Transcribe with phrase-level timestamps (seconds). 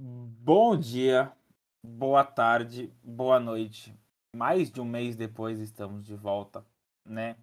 [0.00, 1.32] Bom dia,
[1.82, 3.92] boa tarde, boa noite.
[4.32, 6.64] Mais de um mês depois estamos de volta,
[7.04, 7.36] né?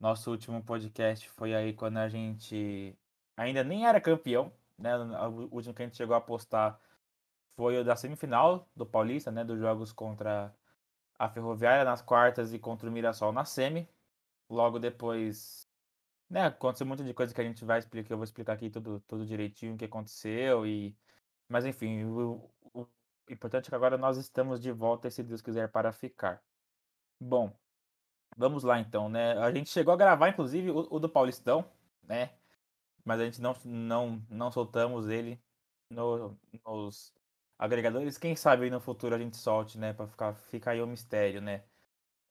[0.00, 2.96] Nosso último podcast foi aí quando a gente
[3.36, 4.96] ainda nem era campeão, né?
[4.96, 6.80] O último que a gente chegou a postar
[7.54, 9.44] foi o da semifinal do Paulista, né?
[9.44, 10.54] Dos jogos contra
[11.18, 13.86] a Ferroviária nas quartas e contra o Mirassol na semi.
[14.48, 15.68] Logo depois,
[16.30, 16.46] né?
[16.46, 19.26] Aconteceu muita de coisa que a gente vai explicar, eu vou explicar aqui tudo, tudo
[19.26, 20.96] direitinho o que aconteceu e
[21.50, 22.86] mas enfim, o, o
[23.28, 26.42] importante é que agora nós estamos de volta, se Deus quiser, para ficar.
[27.20, 27.52] Bom,
[28.36, 29.36] vamos lá então, né?
[29.38, 31.70] A gente chegou a gravar, inclusive, o, o do Paulistão,
[32.04, 32.30] né?
[33.04, 35.42] Mas a gente não, não, não soltamos ele
[35.90, 37.12] no, nos
[37.58, 38.16] agregadores.
[38.16, 39.92] Quem sabe aí no futuro a gente solte, né?
[39.92, 41.64] Para ficar ficar aí o mistério, né?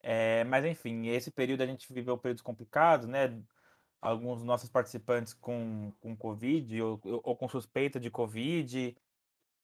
[0.02, 3.42] É, mas enfim, esse período a gente viveu períodos complicados, né?
[4.02, 8.96] Alguns nossos participantes com, com Covid ou, ou com suspeita de Covid,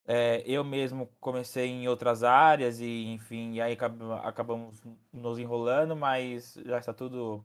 [0.06, 3.76] é, eu mesmo comecei em outras áreas e, enfim, e aí
[4.22, 4.80] acabamos
[5.12, 7.44] nos enrolando, mas já está tudo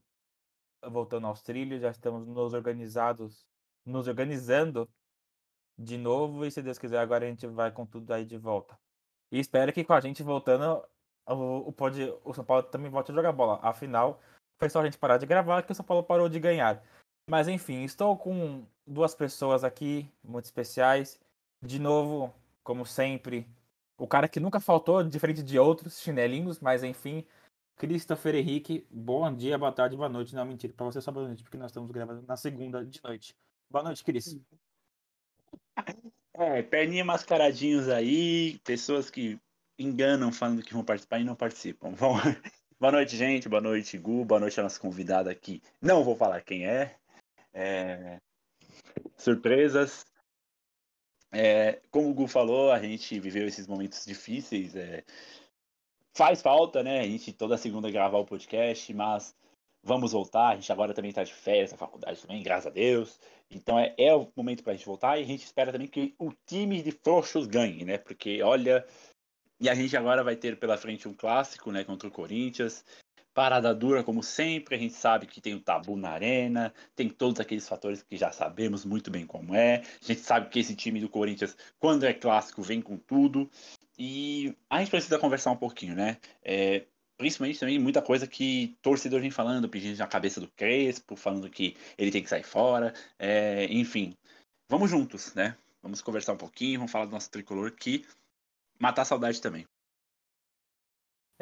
[0.84, 3.48] voltando aos trilhos, já estamos nos organizados,
[3.86, 4.88] nos organizando
[5.78, 8.78] de novo e se Deus quiser agora a gente vai com tudo aí de volta.
[9.32, 10.84] E espero que com a gente voltando
[11.28, 13.60] o, o, pode, o São Paulo também volte a jogar bola.
[13.64, 14.22] Afinal,
[14.60, 16.84] foi só a gente parar de gravar que o São Paulo parou de ganhar.
[17.28, 21.20] Mas enfim, estou com duas pessoas aqui muito especiais.
[21.64, 23.48] De novo, como sempre,
[23.98, 27.26] o cara que nunca faltou, diferente de outros chinelinhos, mas enfim,
[27.76, 30.36] Christopher Henrique, bom dia, boa tarde, boa noite.
[30.36, 33.36] Não, mentira, para você só boa noite, porque nós estamos gravando na segunda de noite.
[33.70, 34.40] Boa noite, Cris.
[36.34, 39.40] É, perninha mascaradinhos aí, pessoas que
[39.78, 41.92] enganam falando que vão participar e não participam.
[41.98, 42.18] Bom,
[42.80, 45.62] boa noite, gente, boa noite, Gu, boa noite a nossa convidada aqui.
[45.82, 46.96] Não vou falar quem é.
[47.54, 48.20] é...
[49.18, 50.06] Surpresas,
[51.32, 54.76] é, como o Gu falou, a gente viveu esses momentos difíceis.
[54.76, 55.04] É,
[56.14, 57.00] faz falta, né?
[57.00, 59.36] A gente toda segunda gravar o podcast, mas
[59.84, 60.50] vamos voltar.
[60.50, 63.20] A gente agora também está de férias na faculdade também, graças a Deus.
[63.50, 66.14] Então é, é o momento para a gente voltar e a gente espera também que
[66.20, 67.98] o time de frouxos ganhe, né?
[67.98, 68.86] Porque olha.
[69.60, 71.84] E a gente agora vai ter pela frente um clássico, né?
[71.84, 72.84] Contra o Corinthians.
[73.34, 77.40] Parada dura, como sempre, a gente sabe que tem o tabu na arena, tem todos
[77.40, 79.84] aqueles fatores que já sabemos muito bem como é.
[80.02, 83.50] A gente sabe que esse time do Corinthians, quando é clássico, vem com tudo.
[83.98, 86.18] E a gente precisa conversar um pouquinho, né?
[86.44, 86.86] É,
[87.18, 91.78] principalmente também muita coisa que torcedor vem falando, pedindo na cabeça do Crespo, falando que
[91.98, 94.14] ele tem que sair fora, é, enfim.
[94.68, 95.56] Vamos juntos, né?
[95.82, 98.06] Vamos conversar um pouquinho, vamos falar do nosso tricolor que
[98.80, 99.66] matar a saudade também.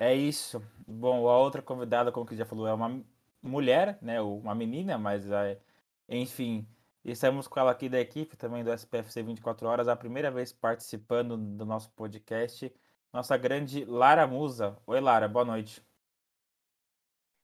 [0.02, 0.62] É isso.
[0.88, 3.04] Bom, a outra convidada, como que já falou, é uma
[3.42, 4.22] mulher, né?
[4.22, 5.60] Uma menina, mas é,
[6.08, 6.66] enfim.
[7.04, 11.36] Estamos com ela aqui da equipe também do SPFC 24 Horas, a primeira vez participando
[11.36, 12.74] do nosso podcast.
[13.12, 14.78] Nossa grande Lara Musa.
[14.88, 15.84] Oi, Lara, boa noite.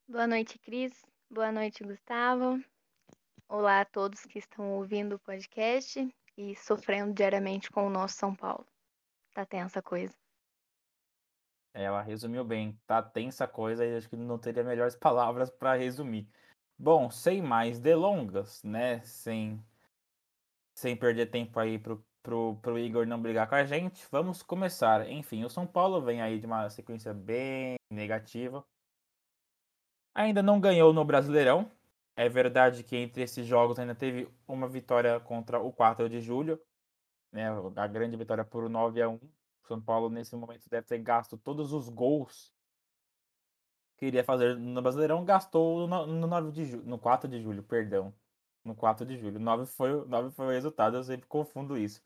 [0.08, 0.94] Boa noite, Cris.
[1.30, 2.64] Boa noite, Gustavo.
[3.50, 6.08] Olá a todos que estão ouvindo o podcast
[6.38, 8.66] e sofrendo diariamente com o nosso São Paulo.
[9.34, 10.25] Tá tensa coisa.
[11.76, 12.80] Ela resumiu bem.
[12.88, 16.28] Tá tensa coisa e acho que não teria melhores palavras para resumir.
[16.78, 19.02] Bom, sem mais delongas, né?
[19.02, 19.62] Sem,
[20.74, 25.10] sem perder tempo aí pro, pro, pro Igor não brigar com a gente, vamos começar.
[25.10, 28.66] Enfim, o São Paulo vem aí de uma sequência bem negativa.
[30.14, 31.70] Ainda não ganhou no Brasileirão.
[32.16, 36.62] É verdade que entre esses jogos ainda teve uma vitória contra o 4 de julho,
[37.34, 37.50] né?
[37.76, 39.20] A grande vitória por 9 a 1
[39.68, 42.54] são Paulo, nesse momento, deve ter gasto todos os gols
[43.98, 47.64] que iria fazer no Brasileirão, gastou no, no 9 de julho, no 4 de julho,
[47.64, 48.14] perdão.
[48.64, 49.40] No 4 de julho.
[49.40, 52.04] 9 foi, 9 foi o resultado, eu sempre confundo isso.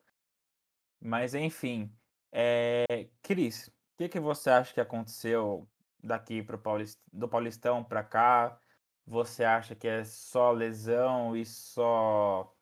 [1.01, 1.91] Mas enfim.
[2.31, 3.09] É...
[3.21, 5.67] Cris, o que, que você acha que aconteceu
[6.03, 6.99] daqui pro Paulist...
[7.11, 8.59] do Paulistão para cá?
[9.05, 12.53] Você acha que é só lesão e só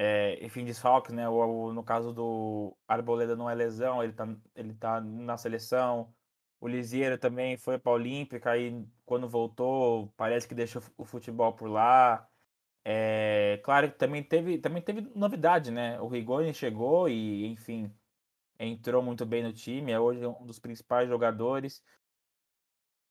[0.00, 1.28] é, enfim, desfalques, né?
[1.28, 6.14] O, no caso do Arboleda não é lesão, ele tá, ele tá na seleção.
[6.60, 11.52] O Lisieiro também foi para a Olímpica e quando voltou, parece que deixou o futebol
[11.52, 12.28] por lá.
[12.84, 16.00] É, claro que também teve, também teve novidade, né?
[16.00, 17.92] O Rigoni chegou e, enfim,
[18.58, 21.82] entrou muito bem no time, é hoje um dos principais jogadores.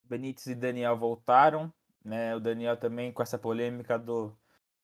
[0.06, 1.74] Benítez e Daniel voltaram,
[2.04, 2.34] né?
[2.36, 4.38] O Daniel também com essa polêmica do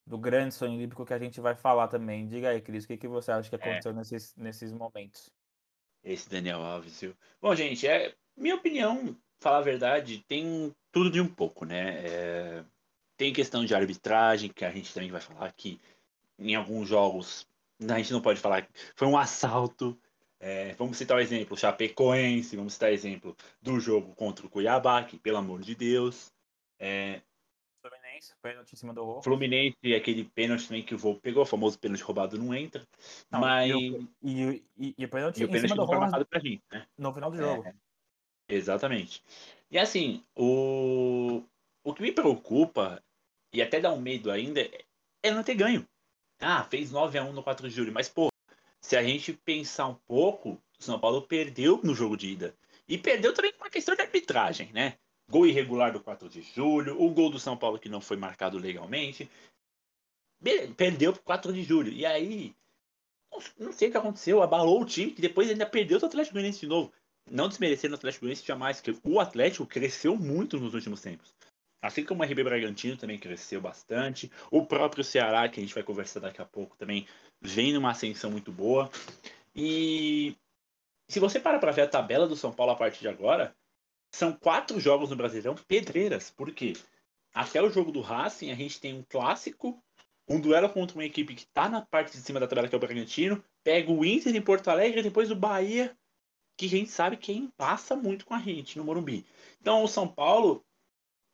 [0.05, 2.27] do grande sonho olímpico que a gente vai falar também.
[2.27, 3.57] Diga aí, Cris, o que, que você acha que é.
[3.57, 3.95] aconteceu é.
[3.95, 5.31] nesses, nesses momentos?
[6.03, 7.15] Esse Daniel Alves, viu?
[7.41, 12.05] Bom, gente, é minha opinião, falar a verdade, tem tudo de um pouco, né?
[12.05, 12.65] É,
[13.15, 15.79] tem questão de arbitragem, que a gente também vai falar que
[16.37, 17.47] em alguns jogos
[17.89, 19.97] a gente não pode falar que foi um assalto.
[20.39, 25.03] É, vamos citar o exemplo Chapecoense, vamos citar o exemplo do jogo contra o Cuiabá,
[25.03, 26.33] que, pelo amor de Deus.
[26.77, 27.21] É,
[28.23, 29.23] Fluminense, pênalti em cima do Volpe.
[29.23, 32.87] Fluminense, aquele pênalti também que o Volpe pegou, o famoso pênalti roubado não entra.
[33.29, 33.69] Não, mas...
[33.69, 36.87] E o, e, e, o pênalti, e o pênalti não foi marcado pra gente, né?
[36.97, 37.65] no final do jogo.
[37.67, 37.73] É,
[38.55, 39.21] exatamente.
[39.69, 41.43] E assim, o,
[41.83, 43.03] o que me preocupa,
[43.51, 44.61] e até dá um medo ainda,
[45.21, 45.87] é não ter ganho.
[46.39, 48.29] Ah, fez 9 a 1 no 4 de julho, mas pô,
[48.79, 52.55] se a gente pensar um pouco, o São Paulo perdeu no jogo de ida.
[52.87, 54.97] E perdeu também com uma questão de arbitragem, né?
[55.33, 58.59] Gol irregular do 4 de julho, o gol do São Paulo que não foi marcado
[58.59, 59.27] legalmente.
[60.77, 61.91] Perdeu pro 4 de julho.
[61.91, 62.53] E aí,
[63.57, 66.59] não sei o que aconteceu, abalou o time, que depois ainda perdeu o Atlético Goianiense
[66.59, 66.93] de novo.
[67.31, 71.33] Não desmerecendo o Atlético Goianiense jamais, porque o Atlético cresceu muito nos últimos tempos.
[71.81, 74.31] Assim como o RB Bragantino também cresceu bastante.
[74.51, 77.07] O próprio Ceará, que a gente vai conversar daqui a pouco, também
[77.41, 78.87] vem numa ascensão muito boa.
[79.55, 80.35] E
[81.09, 83.55] se você para para ver a tabela do São Paulo a partir de agora,
[84.13, 86.29] são quatro jogos no Brasileirão pedreiras.
[86.29, 86.73] Por quê?
[87.33, 89.83] Até o jogo do Racing, a gente tem um clássico,
[90.29, 92.77] um duelo contra uma equipe que está na parte de cima da tabela, que é
[92.77, 95.97] o Bragantino, pega o Inter em Porto Alegre depois o Bahia,
[96.55, 99.25] que a gente sabe quem passa muito com a gente no Morumbi.
[99.59, 100.63] Então, o São Paulo,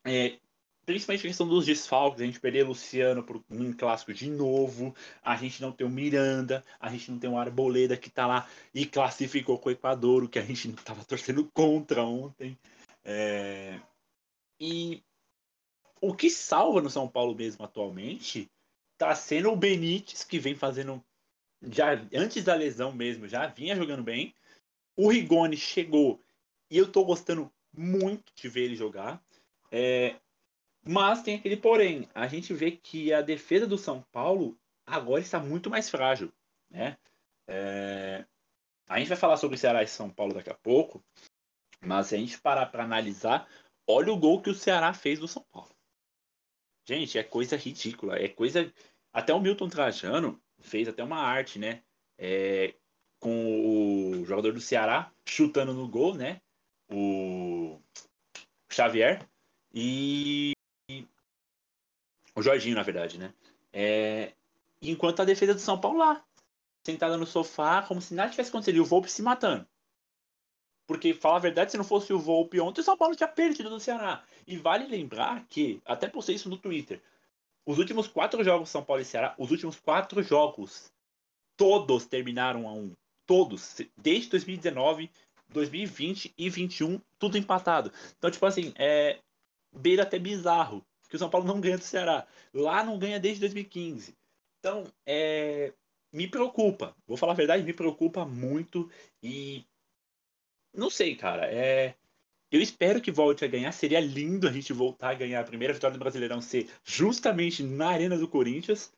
[0.05, 0.39] é,
[0.89, 5.35] principalmente a questão dos desfalques, a gente perder Luciano por um clássico de novo, a
[5.35, 8.87] gente não tem o Miranda, a gente não tem o Arboleda que tá lá e
[8.87, 12.57] classificou com o Equador, o que a gente tava torcendo contra ontem.
[13.05, 13.79] É...
[14.59, 15.03] E
[16.01, 18.49] o que salva no São Paulo mesmo atualmente
[18.97, 21.05] tá sendo o Benítez, que vem fazendo
[21.71, 24.33] já antes da lesão mesmo, já vinha jogando bem.
[24.97, 26.19] O Rigoni chegou
[26.67, 29.23] e eu tô gostando muito de ver ele jogar.
[29.71, 30.15] É,
[30.91, 32.09] mas tem aquele porém.
[32.15, 36.33] A gente vê que a defesa do São Paulo agora está muito mais frágil.
[36.67, 36.97] Né?
[37.47, 38.25] É...
[38.87, 41.05] A gente vai falar sobre Ceará e São Paulo daqui a pouco.
[41.79, 43.47] Mas se a gente parar para analisar,
[43.87, 45.69] olha o gol que o Ceará fez do São Paulo.
[46.87, 48.17] Gente, é coisa ridícula.
[48.17, 48.73] É coisa.
[49.13, 51.83] Até o Milton Trajano fez até uma arte, né?
[52.17, 52.73] É...
[53.19, 56.41] Com o jogador do Ceará chutando no gol, né?
[56.91, 57.79] O
[58.71, 59.23] Xavier.
[59.71, 60.53] E
[62.39, 63.33] o Jorginho, na verdade, né?
[63.71, 64.33] É...
[64.81, 66.23] Enquanto a defesa do São Paulo lá,
[66.85, 69.67] sentada no sofá, como se nada tivesse acontecido, e o Volpe se matando.
[70.87, 73.69] Porque, falar a verdade, se não fosse o Volpe ontem, o São Paulo tinha perdido
[73.69, 74.23] do Ceará.
[74.47, 77.01] E vale lembrar que, até postei isso no Twitter,
[77.65, 80.91] os últimos quatro jogos São Paulo e Ceará, os últimos quatro jogos,
[81.55, 82.93] todos terminaram a um.
[83.27, 83.81] Todos.
[83.95, 85.11] Desde 2019,
[85.49, 87.91] 2020 e 2021, tudo empatado.
[88.17, 89.19] Então, tipo assim, é
[89.71, 92.27] beira até bizarro que o São Paulo não ganha do Ceará.
[92.53, 94.15] Lá não ganha desde 2015.
[94.59, 95.73] Então, é,
[96.13, 96.95] me preocupa.
[97.07, 98.89] Vou falar a verdade, me preocupa muito.
[99.21, 99.65] E
[100.73, 101.51] não sei, cara.
[101.51, 101.95] É,
[102.51, 103.71] eu espero que volte a ganhar.
[103.71, 107.89] Seria lindo a gente voltar a ganhar a primeira vitória do Brasileirão ser justamente na
[107.89, 108.91] Arena do Corinthians.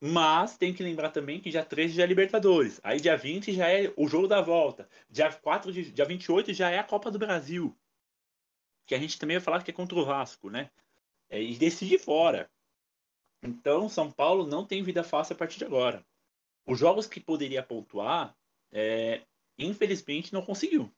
[0.00, 2.80] Mas tem que lembrar também que dia 13 já é Libertadores.
[2.84, 4.88] Aí dia 20 já é o jogo da volta.
[5.10, 7.76] Dia 4 de, dia 28 já é a Copa do Brasil.
[8.86, 10.70] Que a gente também vai falar que é contra o Vasco, né?
[11.28, 12.50] É, e decide fora.
[13.42, 16.04] Então, São Paulo não tem vida fácil a partir de agora.
[16.66, 18.36] Os jogos que poderia pontuar,
[18.72, 19.22] é,
[19.58, 20.92] infelizmente, não conseguiu.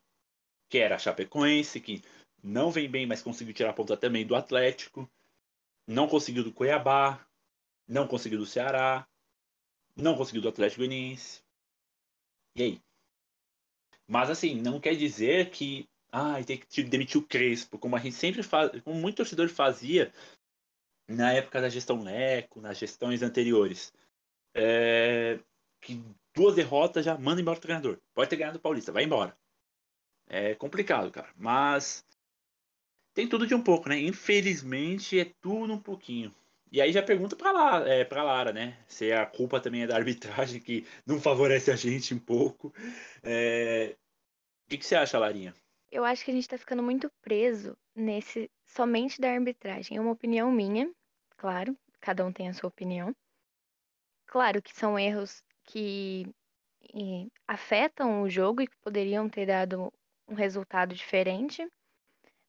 [0.68, 2.02] Que era a Chapecoense, que
[2.42, 5.10] não vem bem, mas conseguiu tirar ponta também do Atlético.
[5.86, 7.26] Não conseguiu do Cuiabá.
[7.86, 9.06] Não conseguiu do Ceará.
[9.96, 11.42] Não conseguiu do Atlético Goianiense.
[12.54, 12.82] E aí?
[14.06, 18.16] Mas assim, não quer dizer que ah, tem que demitir o Crespo, como a gente
[18.16, 20.12] sempre faz, como muito torcedor fazia
[21.08, 23.92] na época da gestão Leco, nas gestões anteriores.
[24.54, 25.38] É,
[25.80, 26.02] que
[26.34, 27.98] duas derrotas já manda embora o treinador.
[28.14, 29.36] Pode ter ganhado o Paulista, vai embora.
[30.28, 31.30] É complicado, cara.
[31.36, 32.04] Mas
[33.14, 33.98] tem tudo de um pouco, né?
[33.98, 36.32] Infelizmente é tudo um pouquinho.
[36.72, 38.78] E aí já pergunta para lá, é, para Lara, né?
[38.86, 42.72] Se a culpa também é da arbitragem que não favorece a gente um pouco.
[43.22, 43.96] É...
[44.66, 45.52] O que, que você acha, Larinha?
[45.90, 49.96] Eu acho que a gente está ficando muito preso nesse somente da arbitragem.
[49.96, 50.90] É uma opinião minha,
[51.36, 53.14] claro, cada um tem a sua opinião.
[54.26, 56.32] Claro que são erros que
[57.46, 59.92] afetam o jogo e que poderiam ter dado
[60.28, 61.68] um resultado diferente,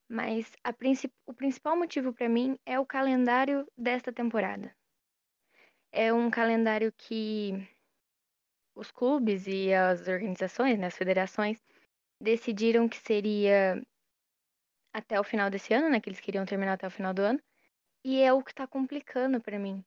[0.07, 4.75] mas princip o principal motivo para mim é o calendário desta temporada.
[5.91, 7.67] É um calendário que
[8.75, 11.59] os clubes e as organizações, né, as federações,
[12.21, 13.81] decidiram que seria
[14.93, 15.99] até o final desse ano, né?
[15.99, 17.39] Que eles queriam terminar até o final do ano.
[18.05, 19.83] E é o que tá complicando para mim.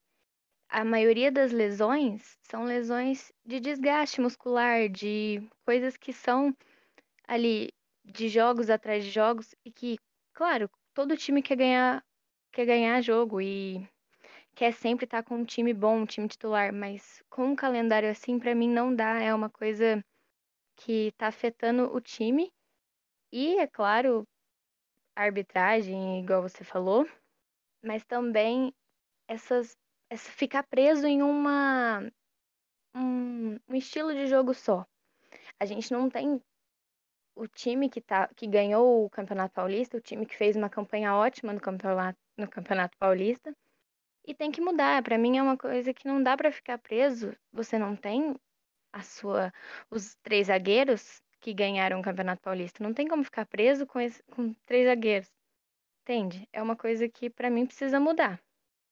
[0.68, 6.54] a maioria das lesões são lesões de desgaste muscular, de coisas que são
[7.28, 7.70] ali
[8.04, 9.98] de jogos atrás de jogos e que,
[10.34, 12.04] claro, todo time quer ganhar,
[12.52, 13.88] quer ganhar jogo e
[14.54, 18.38] quer sempre estar com um time bom, um time titular, mas com um calendário assim,
[18.38, 20.04] para mim não dá, é uma coisa
[20.76, 22.52] que tá afetando o time.
[23.32, 24.26] E, é claro,
[25.16, 27.08] arbitragem, igual você falou,
[27.82, 28.72] mas também
[29.28, 29.76] essas,
[30.10, 32.00] essa ficar preso em uma
[32.94, 34.86] um, um estilo de jogo só.
[35.58, 36.40] A gente não tem
[37.36, 41.14] o time que, tá, que ganhou o Campeonato Paulista, o time que fez uma campanha
[41.14, 43.54] ótima no Campeonato, no campeonato Paulista,
[44.26, 45.02] e tem que mudar.
[45.02, 47.36] Para mim é uma coisa que não dá para ficar preso.
[47.52, 48.34] Você não tem
[48.94, 49.52] a sua
[49.90, 52.82] os três zagueiros que ganharam o Campeonato Paulista.
[52.82, 55.30] Não tem como ficar preso com, esse, com três zagueiros.
[56.02, 56.48] Entende?
[56.52, 58.40] É uma coisa que para mim precisa mudar.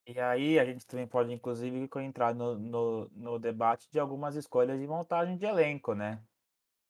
[0.06, 4.80] E aí a gente também pode, inclusive, entrar no, no, no debate de algumas escolhas
[4.80, 6.20] de montagem de elenco, né?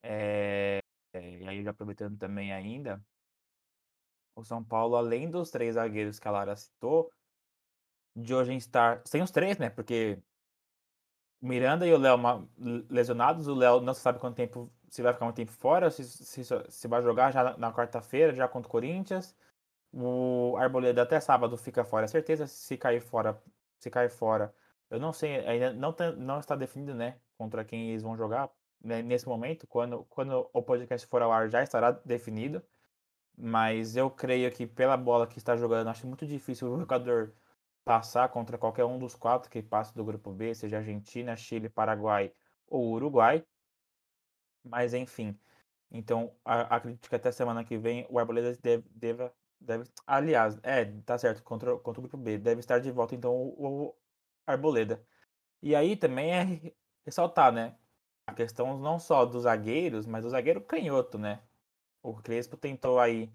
[0.02, 0.81] É,
[1.14, 3.04] e aí, aproveitando também ainda,
[4.35, 7.12] o São Paulo, além dos três zagueiros que a Lara citou,
[8.16, 9.69] de hoje estar sem os três, né?
[9.69, 10.19] Porque
[11.43, 12.17] Miranda e o Léo
[12.89, 16.45] lesionados, o Léo não sabe quanto tempo, se vai ficar um tempo fora, se, se,
[16.45, 19.37] se vai jogar já na, na quarta-feira, já contra o Corinthians.
[19.93, 23.43] O Arboleda até sábado fica fora, certeza se cair fora,
[23.79, 24.55] se cair fora.
[24.89, 28.49] Eu não sei, ainda não, não está definido, né, contra quem eles vão jogar
[28.81, 29.67] né, nesse momento.
[29.67, 32.63] Quando, quando o podcast for ao ar já estará definido.
[33.37, 37.33] Mas eu creio que pela bola que está jogando, acho muito difícil o jogador
[37.85, 42.33] passar contra qualquer um dos quatro que passa do grupo B, seja Argentina, Chile, Paraguai
[42.67, 43.45] ou Uruguai.
[44.65, 45.39] Mas enfim.
[45.91, 49.85] Então, acredito que até semana que vem o Arboleda deve, deve, deve.
[50.07, 52.39] Aliás, é, tá certo, contra, contra o grupo B.
[52.39, 53.95] Deve estar de volta, então, o, o
[54.47, 55.05] Arboleda.
[55.62, 56.75] E aí também é
[57.05, 57.77] ressaltar, né?
[58.27, 61.43] A questão não só dos zagueiros, mas do zagueiro canhoto, né?
[62.03, 63.33] O Crespo tentou aí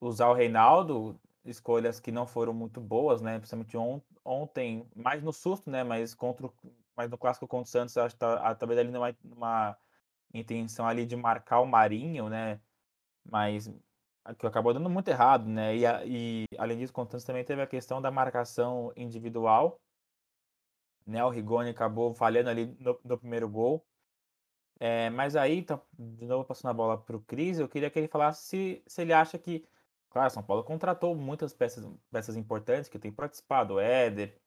[0.00, 3.38] usar o Reinaldo, escolhas que não foram muito boas, né?
[3.38, 5.84] Principalmente on, ontem, mais no susto, né?
[5.84, 6.50] Mas contra,
[6.96, 9.78] mas no clássico contra o Santos, acho que tá, talvez ali numa, numa
[10.34, 12.60] intenção ali de marcar o Marinho, né?
[13.24, 13.70] Mas
[14.38, 15.76] que acabou dando muito errado, né?
[15.76, 19.80] E, e além disso, o Santos também teve a questão da marcação individual,
[21.06, 21.24] né?
[21.24, 23.86] O Rigoni acabou falhando ali no, no primeiro gol.
[24.78, 27.98] É, mas aí, tá, de novo passando a bola para o Cris, eu queria que
[27.98, 29.66] ele falasse se, se ele acha que
[30.16, 34.40] Claro, São Paulo contratou muitas peças, peças importantes que têm participado, Éder,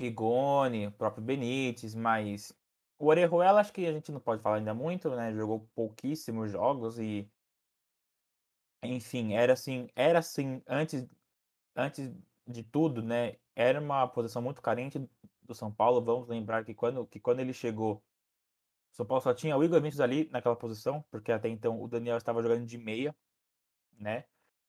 [0.00, 2.56] Rigoni, o próprio Benítez, mas
[2.96, 5.34] o Orejuela acho que a gente não pode falar ainda muito, né?
[5.34, 7.28] Jogou pouquíssimos jogos e
[8.84, 11.08] enfim, era assim, era assim antes
[11.74, 12.14] antes
[12.46, 13.36] de tudo, né?
[13.56, 15.10] Era uma posição muito carente
[15.42, 16.00] do São Paulo.
[16.04, 17.96] Vamos lembrar que quando que quando ele chegou,
[18.92, 21.88] o São Paulo só tinha o Igor Vinícius ali naquela posição, porque até então o
[21.88, 23.16] Daniel estava jogando de meia,
[23.98, 24.24] né?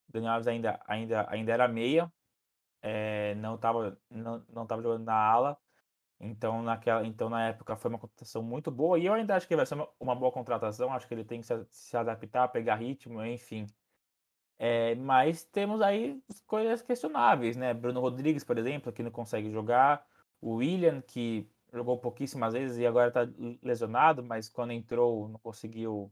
[0.08, 2.12] Daniel Alves ainda, ainda, ainda era meia,
[2.82, 5.58] é, não estava não, não tava jogando na ala.
[6.20, 8.98] Então, naquela, então, na época, foi uma contratação muito boa.
[8.98, 10.92] E eu ainda acho que vai ser uma, uma boa contratação.
[10.92, 13.68] Acho que ele tem que se, se adaptar, pegar ritmo, enfim.
[14.60, 17.74] É, mas temos aí coisas questionáveis, né?
[17.74, 20.06] Bruno Rodrigues, por exemplo, que não consegue jogar.
[20.42, 23.22] O William, que jogou pouquíssimas vezes e agora está
[23.62, 26.12] lesionado, mas quando entrou não conseguiu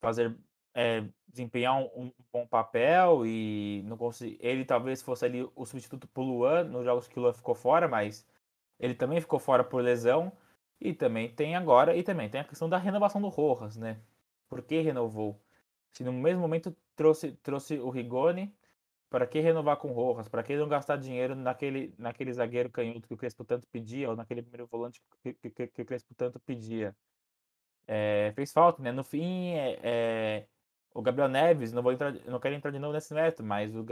[0.00, 0.36] fazer
[0.74, 6.08] é, desempenhar um, um, bom papel e não consegui, ele talvez fosse ali o substituto
[6.08, 8.26] pro Luan nos jogos que o Luan ficou fora, mas
[8.78, 10.32] ele também ficou fora por lesão
[10.80, 14.00] e também tem agora e também tem a questão da renovação do Rojas, né?
[14.48, 15.40] Por que renovou?
[15.92, 18.54] Se no mesmo momento trouxe trouxe o Rigoni,
[19.08, 20.28] para que renovar com o Rojas?
[20.28, 24.16] Para que não gastar dinheiro naquele naquele zagueiro canhoto que o Crespo tanto pedia ou
[24.16, 26.96] naquele primeiro volante que, que, que o Crespo tanto pedia?
[27.86, 28.92] É, fez falta, né?
[28.92, 30.46] No fim, é, é
[30.94, 33.84] o Gabriel Neves, não vou entrar, não quero entrar de novo nesse método, mas o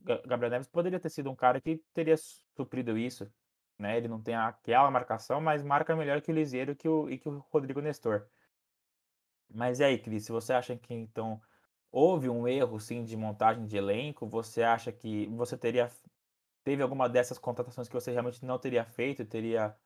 [0.00, 2.16] Gabriel Neves poderia ter sido um cara que teria
[2.56, 3.30] suprido isso,
[3.78, 3.98] né?
[3.98, 7.28] Ele não tem aquela marcação, mas marca melhor que o Liseiro que o, e que
[7.28, 8.26] o Rodrigo Nestor.
[9.50, 11.40] Mas e aí, Cris, se você acha que então
[11.90, 15.90] houve um erro sim de montagem de elenco, você acha que você teria
[16.64, 19.76] teve alguma dessas contratações que você realmente não teria feito, teria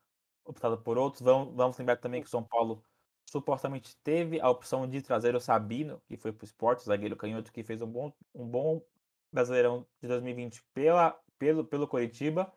[0.45, 1.23] optado por outros?
[1.23, 2.85] Vamos, vamos lembrar também que o São Paulo
[3.33, 7.51] supostamente teve a opção de trazer o Sabino, que foi para o esporte, zagueiro canhoto,
[7.51, 8.83] que fez um bom, um bom
[9.33, 12.53] Brasileirão de 2020 pela, pelo, pelo Coritiba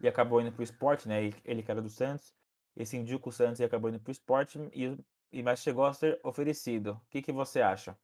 [0.00, 1.30] e acabou indo para o esporte, né?
[1.44, 2.34] Ele que era do Santos,
[2.76, 4.98] esse indica o Santos e acabou indo para o esporte, e,
[5.30, 6.94] e, mas chegou a ser oferecido.
[6.94, 7.96] O que, que você acha?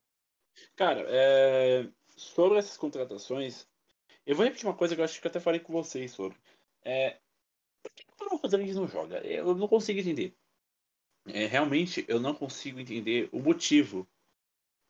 [0.76, 1.88] Cara, é...
[2.16, 3.66] sobre essas contratações,
[4.24, 6.38] eu vou repetir uma coisa que eu acho que eu até falei com vocês sobre.
[6.84, 7.18] É...
[7.82, 9.18] por que o Rodrigues não joga?
[9.26, 10.36] Eu não consigo entender.
[11.26, 14.06] É, realmente, eu não consigo entender o motivo.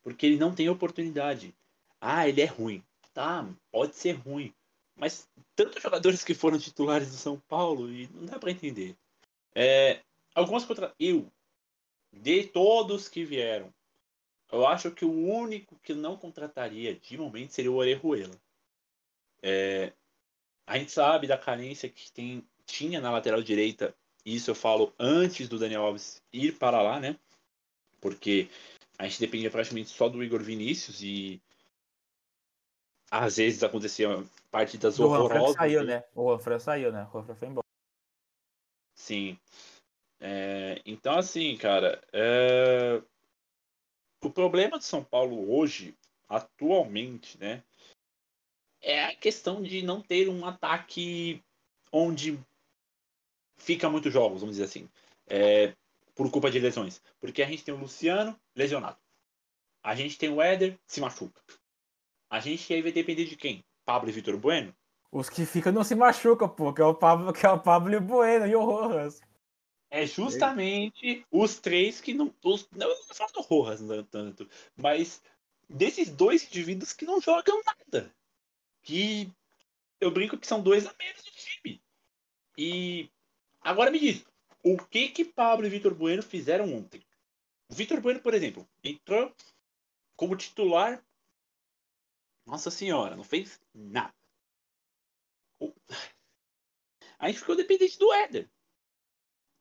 [0.03, 1.55] Porque ele não tem oportunidade.
[2.01, 2.83] Ah, ele é ruim.
[3.13, 4.53] Tá, pode ser ruim.
[4.97, 8.97] Mas tantos jogadores que foram titulares do São Paulo e não dá para entender.
[9.55, 10.01] É,
[10.35, 10.95] algumas contra.
[10.99, 11.31] Eu,
[12.13, 13.73] de todos que vieram,
[14.53, 18.35] eu acho que o único que não contrataria de momento seria o Orejuela.
[19.43, 19.93] É,
[20.67, 25.49] a gente sabe da carência que tem, tinha na lateral direita, isso eu falo antes
[25.49, 27.19] do Daniel Alves ir para lá, né?
[28.01, 28.49] Porque
[28.99, 31.41] a gente dependia praticamente só do Igor Vinícius e
[33.11, 34.09] às vezes acontecia
[34.51, 35.57] partidas O Juan horrorosas.
[35.57, 36.05] saiu, né?
[36.15, 37.07] O Juan saiu, né?
[37.13, 37.67] O Juan foi embora.
[38.95, 39.39] Sim.
[40.21, 43.03] É, então, assim, cara, é,
[44.23, 45.95] o problema de São Paulo hoje,
[46.29, 47.63] atualmente, né,
[48.81, 51.43] é a questão de não ter um ataque
[51.93, 52.39] onde
[53.65, 54.89] fica muitos jogos, vamos dizer assim,
[55.27, 55.75] é,
[56.15, 57.01] por culpa de lesões.
[57.21, 58.99] Porque a gente tem o Luciano lesionado.
[59.83, 61.41] A gente tem o Éder se machuca.
[62.31, 63.65] A gente aí vai depender de quem?
[63.85, 64.75] Pablo e Vitor Bueno?
[65.11, 67.93] Os que ficam não se machucam, pô, que é o Pablo, que é o Pablo
[67.93, 69.21] e o Bueno e o Rojas.
[69.91, 72.35] É justamente os três que não.
[72.43, 75.23] Os, não falo do Rojas não tanto, mas
[75.69, 78.13] desses dois indivíduos que não jogam nada.
[78.83, 79.33] Que
[80.01, 81.81] eu brinco que são dois a menos do time.
[82.59, 83.09] E
[83.65, 84.25] agora me diz,
[84.63, 87.05] o que que Pablo e Vitor Bueno fizeram ontem?
[87.71, 89.35] O Vitor Bueno, por exemplo, entrou
[90.17, 91.05] como titular.
[92.47, 94.15] Nossa senhora, não fez nada.
[97.19, 98.51] A gente ficou dependente do Éder.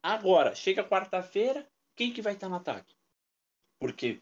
[0.02, 2.94] Agora, chega quarta-feira, quem que vai estar no ataque?
[3.80, 4.22] Porque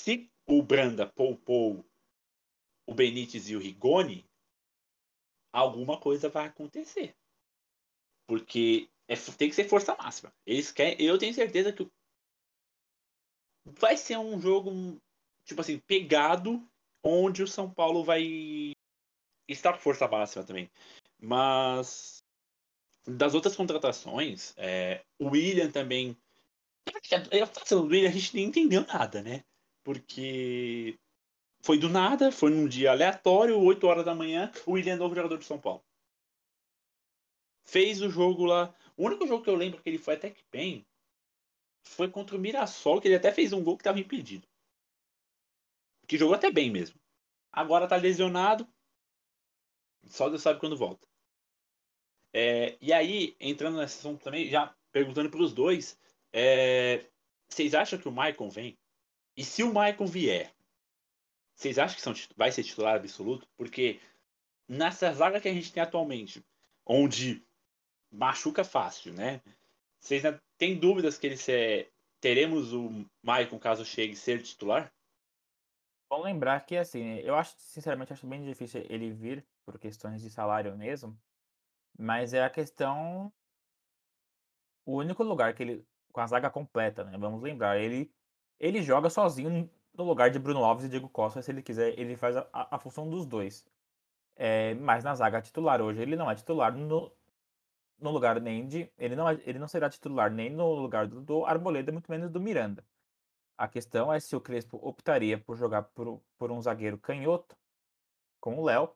[0.00, 1.84] se o Branda poupou
[2.86, 4.24] o Benítez e o Rigoni,
[5.52, 7.16] alguma coisa vai acontecer.
[8.28, 10.32] Porque é, tem que ser força máxima.
[10.46, 11.90] Eles querem, eu tenho certeza que
[13.64, 15.00] vai ser um jogo,
[15.44, 16.62] tipo assim, pegado,
[17.02, 18.72] onde o São Paulo vai
[19.48, 20.70] estar força máxima também.
[21.18, 22.22] Mas
[23.06, 26.16] das outras contratações, é, o William também.
[26.86, 29.44] A do William a gente nem entendeu nada, né?
[29.82, 30.98] Porque
[31.62, 35.14] foi do nada, foi num dia aleatório, 8 horas da manhã, o William é novo
[35.14, 35.82] jogador de São Paulo.
[37.64, 38.74] Fez o jogo lá.
[38.98, 40.84] O único jogo que eu lembro que ele foi até que bem
[41.84, 44.46] foi contra o Mirassol, que ele até fez um gol que estava impedido.
[46.08, 47.00] Que jogou até bem mesmo.
[47.52, 48.68] Agora tá lesionado.
[50.04, 51.06] Só Deus sabe quando volta.
[52.32, 55.96] É, e aí, entrando nesse assunto também, já perguntando para os dois,
[56.32, 57.08] é,
[57.48, 58.76] vocês acham que o Maicon vem?
[59.36, 60.52] E se o Maicon vier,
[61.54, 63.48] vocês acham que são, vai ser titular absoluto?
[63.56, 64.00] Porque
[64.66, 66.44] nessa zaga que a gente tem atualmente,
[66.84, 67.46] onde
[68.10, 69.40] machuca fácil, né?
[70.00, 71.90] Vocês ainda têm dúvidas que ele se,
[72.20, 74.92] teremos o Maicon caso chegue ser titular?
[76.10, 80.30] Bom lembrar que, assim, eu acho, sinceramente, acho bem difícil ele vir por questões de
[80.30, 81.18] salário mesmo.
[81.98, 83.32] Mas é a questão.
[84.84, 85.86] O único lugar que ele.
[86.12, 87.16] Com a zaga completa, né?
[87.18, 87.78] Vamos lembrar.
[87.78, 88.10] Ele,
[88.58, 91.42] ele joga sozinho no lugar de Bruno Alves e Diego Costa.
[91.42, 93.66] Se ele quiser, ele faz a, a- a função dos dois.
[94.36, 97.12] É, mas na zaga titular hoje, ele não é titular no,
[97.98, 98.90] no lugar nem de.
[98.98, 102.30] Ele não, é- ele não será titular nem no lugar do, do Arboleda, muito menos
[102.30, 102.84] do Miranda.
[103.56, 107.56] A questão é se o Crespo optaria por jogar por, por um zagueiro canhoto
[108.40, 108.94] com o Léo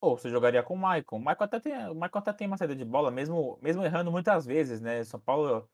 [0.00, 1.16] ou se jogaria com o Maicon.
[1.16, 4.10] O Maicon até tem, o Maicon até tem uma saída de bola, mesmo, mesmo errando
[4.12, 5.02] muitas vezes, né?
[5.04, 5.68] São Paulo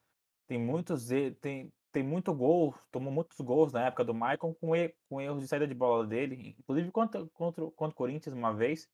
[0.46, 1.08] tem muitos
[1.40, 4.70] tem, tem muito gol, tomou muitos gols na época do Maicon com,
[5.08, 8.88] com erros de saída de bola dele, inclusive contra, contra, contra o Corinthians uma vez,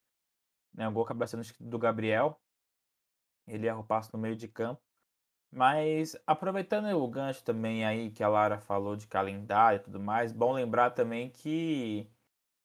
[0.75, 0.89] né?
[0.89, 1.15] O gol que
[1.61, 2.41] do Gabriel.
[3.49, 4.83] Ele erra o passo no meio de campo.
[5.51, 10.33] Mas aproveitando o gancho também aí que a Lara falou de calendário e tudo mais,
[10.33, 12.07] bom lembrar também que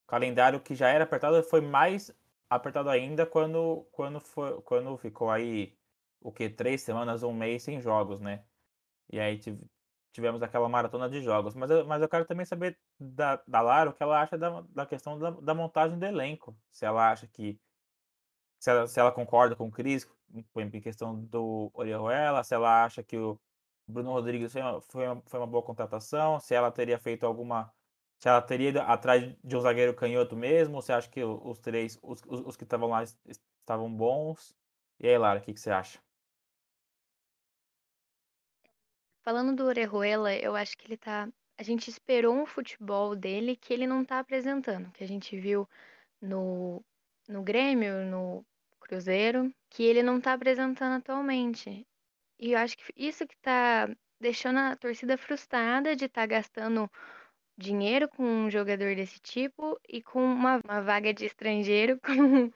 [0.05, 2.11] o calendário que já era apertado foi mais
[2.49, 5.77] apertado ainda quando, quando, foi, quando ficou aí
[6.21, 6.49] o que?
[6.49, 8.45] Três semanas, um mês sem jogos, né?
[9.11, 9.65] E aí tive-
[10.13, 11.55] tivemos aquela maratona de jogos.
[11.55, 14.61] Mas eu, mas eu quero também saber da, da Lara o que ela acha da,
[14.61, 16.55] da questão da, da montagem do elenco.
[16.71, 17.59] Se ela acha que
[18.59, 20.45] se ela, se ela concorda com o Cris em
[20.77, 23.39] em questão do Orejuela, se ela acha que o
[23.87, 27.73] Bruno Rodrigues foi uma, foi uma, foi uma boa contratação, se ela teria feito alguma.
[28.19, 31.59] Se ela teria ido atrás de um zagueiro canhoto mesmo, ou você acha que os
[31.59, 33.19] três, os, os, que estavam lá es-
[33.61, 34.55] estavam bons?
[34.99, 35.99] E aí, Lara, o que, que você acha?
[39.23, 41.29] Falando do Orejuela, eu acho que ele tá.
[41.57, 45.67] A gente esperou um futebol dele que ele não tá apresentando, que a gente viu
[46.21, 46.83] no,
[47.29, 48.45] no Grêmio, no
[48.79, 51.85] Cruzeiro, que ele não tá apresentando atualmente.
[52.39, 56.89] E eu acho que isso que tá deixando a torcida frustrada de estar tá gastando
[57.57, 62.51] dinheiro com um jogador desse tipo e com uma, uma vaga de estrangeiro com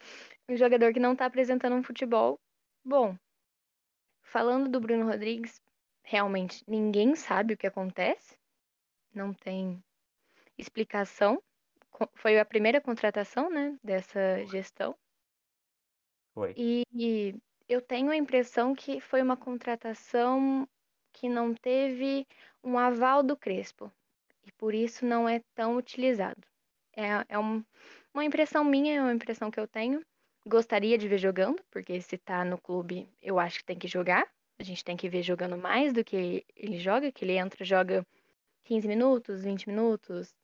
[0.47, 2.39] um jogador que não tá apresentando um futebol
[2.85, 3.17] bom.
[4.21, 5.59] Falando do Bruno Rodrigues,
[6.03, 8.37] realmente ninguém sabe o que acontece.
[9.13, 9.83] Não tem
[10.55, 11.41] explicação.
[12.13, 14.95] Foi a primeira contratação, né, dessa gestão.
[16.37, 16.53] Foi.
[16.55, 17.35] E, e
[17.67, 20.69] eu tenho a impressão que foi uma contratação
[21.11, 22.27] que não teve
[22.63, 23.91] um aval do Crespo.
[24.45, 26.39] E por isso não é tão utilizado.
[26.95, 27.65] É, é um,
[28.13, 30.05] uma impressão minha, é uma impressão que eu tenho.
[30.47, 34.23] Gostaria de ver jogando, porque se tá no clube, eu acho que tem que jogar.
[34.59, 38.05] A gente tem que ver jogando mais do que ele joga, que ele entra, joga
[38.63, 40.35] 15 minutos, 20 minutos,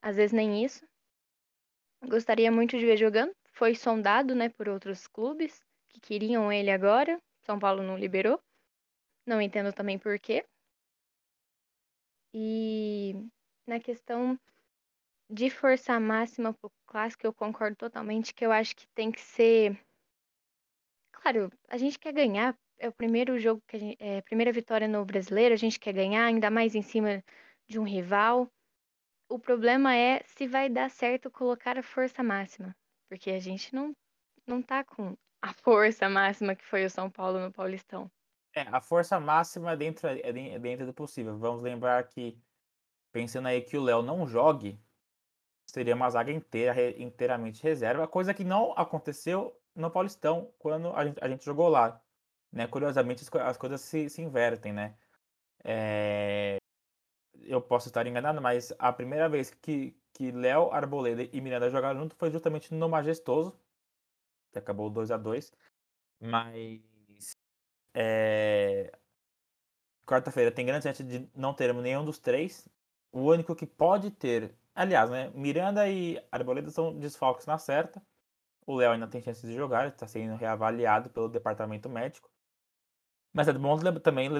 [0.00, 0.86] às vezes nem isso.
[2.04, 3.34] Gostaria muito de ver jogando.
[3.54, 7.20] Foi sondado, né, por outros clubes que queriam ele agora.
[7.42, 8.40] São Paulo não liberou.
[9.26, 10.44] Não entendo também por quê.
[12.34, 13.14] E
[13.66, 14.38] na questão
[15.30, 19.78] de força máxima pro clássico, eu concordo totalmente que eu acho que tem que ser.
[21.12, 22.58] Claro, a gente quer ganhar.
[22.76, 25.78] É o primeiro jogo que a gente, é a primeira vitória no brasileiro, a gente
[25.78, 27.22] quer ganhar, ainda mais em cima
[27.68, 28.50] de um rival.
[29.28, 32.76] O problema é se vai dar certo colocar a força máxima,
[33.14, 33.94] porque a gente não
[34.44, 38.10] não tá com a força máxima que foi o São Paulo no Paulistão.
[38.52, 41.38] É, a força máxima é dentro, é dentro do possível.
[41.38, 42.36] Vamos lembrar que,
[43.12, 44.80] pensando aí que o Léo não jogue,
[45.64, 51.18] seria uma zaga inteira, inteiramente reserva, coisa que não aconteceu no Paulistão, quando a gente,
[51.22, 52.02] a gente jogou lá.
[52.52, 52.66] Né?
[52.66, 54.96] Curiosamente, as, as coisas se, se, invertem, né?
[55.62, 56.56] É...
[57.42, 62.00] Eu posso estar enganado, mas a primeira vez que, que Léo, Arboleda e Miranda jogaram
[62.00, 63.58] junto foi justamente no Majestoso,
[64.52, 65.52] que acabou 2 a 2
[66.20, 66.80] Mas
[67.94, 68.92] é...
[70.06, 72.68] Quarta-feira tem grande chance de não termos nenhum dos três.
[73.12, 74.54] O único que pode ter.
[74.74, 75.30] Aliás, né?
[75.34, 78.02] Miranda e Arboleda são desfalques na certa.
[78.66, 82.30] O Léo ainda tem chance de jogar, está sendo reavaliado pelo departamento médico.
[83.34, 84.30] Mas é bom também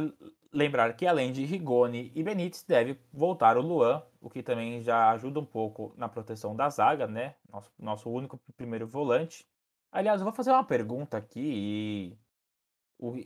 [0.53, 5.11] lembrar que além de Rigoni e Benítez, deve voltar o Luan, o que também já
[5.11, 7.35] ajuda um pouco na proteção da zaga, né?
[7.51, 9.47] Nosso, nosso único primeiro volante.
[9.91, 12.19] Aliás, eu vou fazer uma pergunta aqui e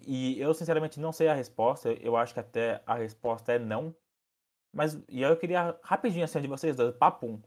[0.07, 1.93] e eu, sinceramente, não sei a resposta.
[1.93, 3.95] Eu acho que até a resposta é não.
[4.73, 7.41] Mas e eu queria rapidinho assim de vocês dois, papum.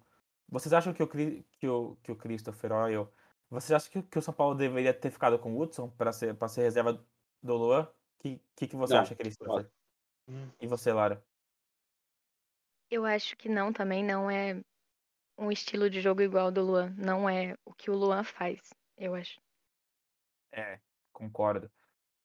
[0.49, 3.09] Vocês acham que o, que o, que o Christopher Oil.
[3.49, 6.35] Vocês acham que, que o São Paulo deveria ter ficado com o Hudson para ser,
[6.49, 7.03] ser reserva
[7.43, 7.87] do Luan?
[8.21, 9.69] O que, que, que você não, acha que ele fazer?
[10.59, 11.23] E você, Lara?
[12.89, 14.03] Eu acho que não também.
[14.03, 14.61] Não é
[15.37, 16.93] um estilo de jogo igual ao do Luan.
[16.97, 18.59] Não é o que o Luan faz,
[18.97, 19.41] eu acho.
[20.51, 20.79] É,
[21.11, 21.71] concordo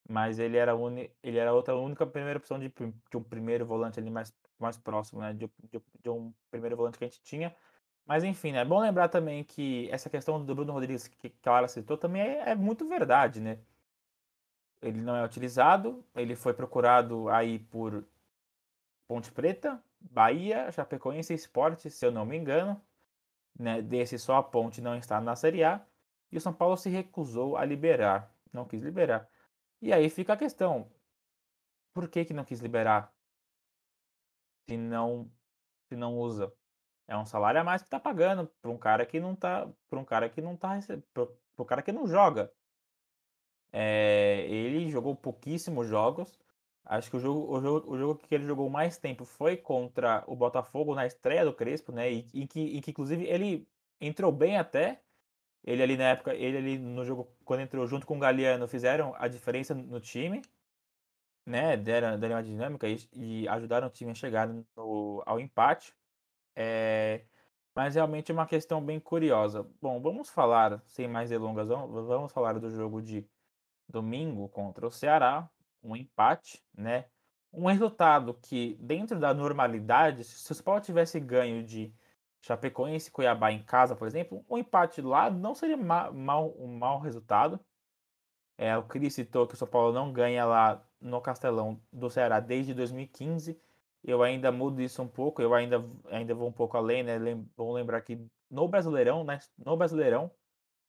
[0.09, 3.99] mas ele era, uni, ele era outra única primeira opção de, de um primeiro volante
[3.99, 5.33] ali mais, mais próximo, né?
[5.33, 7.55] De, de, de, um primeiro volante que a gente tinha.
[8.05, 8.61] Mas enfim, né?
[8.61, 11.99] É bom lembrar também que essa questão do Bruno Rodrigues que, que a Lara citou
[11.99, 13.59] também é, é, muito verdade, né?
[14.83, 18.05] Ele não é utilizado, ele foi procurado aí por
[19.09, 22.81] Ponte Preta, Bahia, Chapecoense e Sport, se eu não me engano.
[23.59, 23.81] Né?
[23.81, 25.85] Desse só a Ponte não está na Série A.
[26.31, 29.29] E o São Paulo se recusou a liberar, não quis liberar.
[29.81, 30.91] E aí fica a questão:
[31.95, 33.13] por que, que não quis liberar?
[34.69, 35.31] Se não,
[35.89, 36.53] se não usa.
[37.09, 39.69] É um salário a mais que tá pagando para um cara que não tá.
[39.89, 40.79] Para um cara que não tá
[41.15, 42.53] para o cara que não joga.
[43.73, 46.39] É, ele jogou pouquíssimos jogos.
[46.85, 50.25] Acho que o jogo, o, jogo, o jogo que ele jogou mais tempo foi contra
[50.27, 52.13] o Botafogo na estreia do Crespo, né?
[52.13, 53.69] E, e, que, e que inclusive ele
[54.01, 55.01] entrou bem até,
[55.65, 59.15] ele ali na época, ele ali no jogo, quando entrou junto com o Galeano, fizeram
[59.19, 60.43] a diferença no time,
[61.45, 61.77] né?
[61.77, 65.95] Deram, deram uma dinâmica e, e ajudaram o time a chegar no, ao empate.
[66.57, 67.25] É,
[67.75, 69.69] mas realmente é uma questão bem curiosa.
[69.81, 73.27] Bom, vamos falar, sem mais delongas, vamos, vamos falar do jogo de
[73.89, 75.49] domingo contra o Ceará,
[75.83, 77.07] um empate, né?
[77.53, 81.95] Um resultado que, dentro da normalidade, se o Sport tivesse ganho de
[82.43, 86.79] Chapecoense e Cuiabá em casa, por exemplo, um empate lá não seria ma mal, um
[86.79, 87.59] mau resultado.
[88.59, 92.41] É, o Cris citou que o São Paulo não ganha lá no Castelão do Ceará
[92.41, 93.61] desde 2015.
[94.03, 97.19] Eu ainda mudo isso um pouco, eu ainda, ainda vou um pouco além, né?
[97.19, 98.19] Lem vamos lembrar que
[98.51, 99.41] no Brasileirão, né?
[99.59, 100.31] No Brasileirão,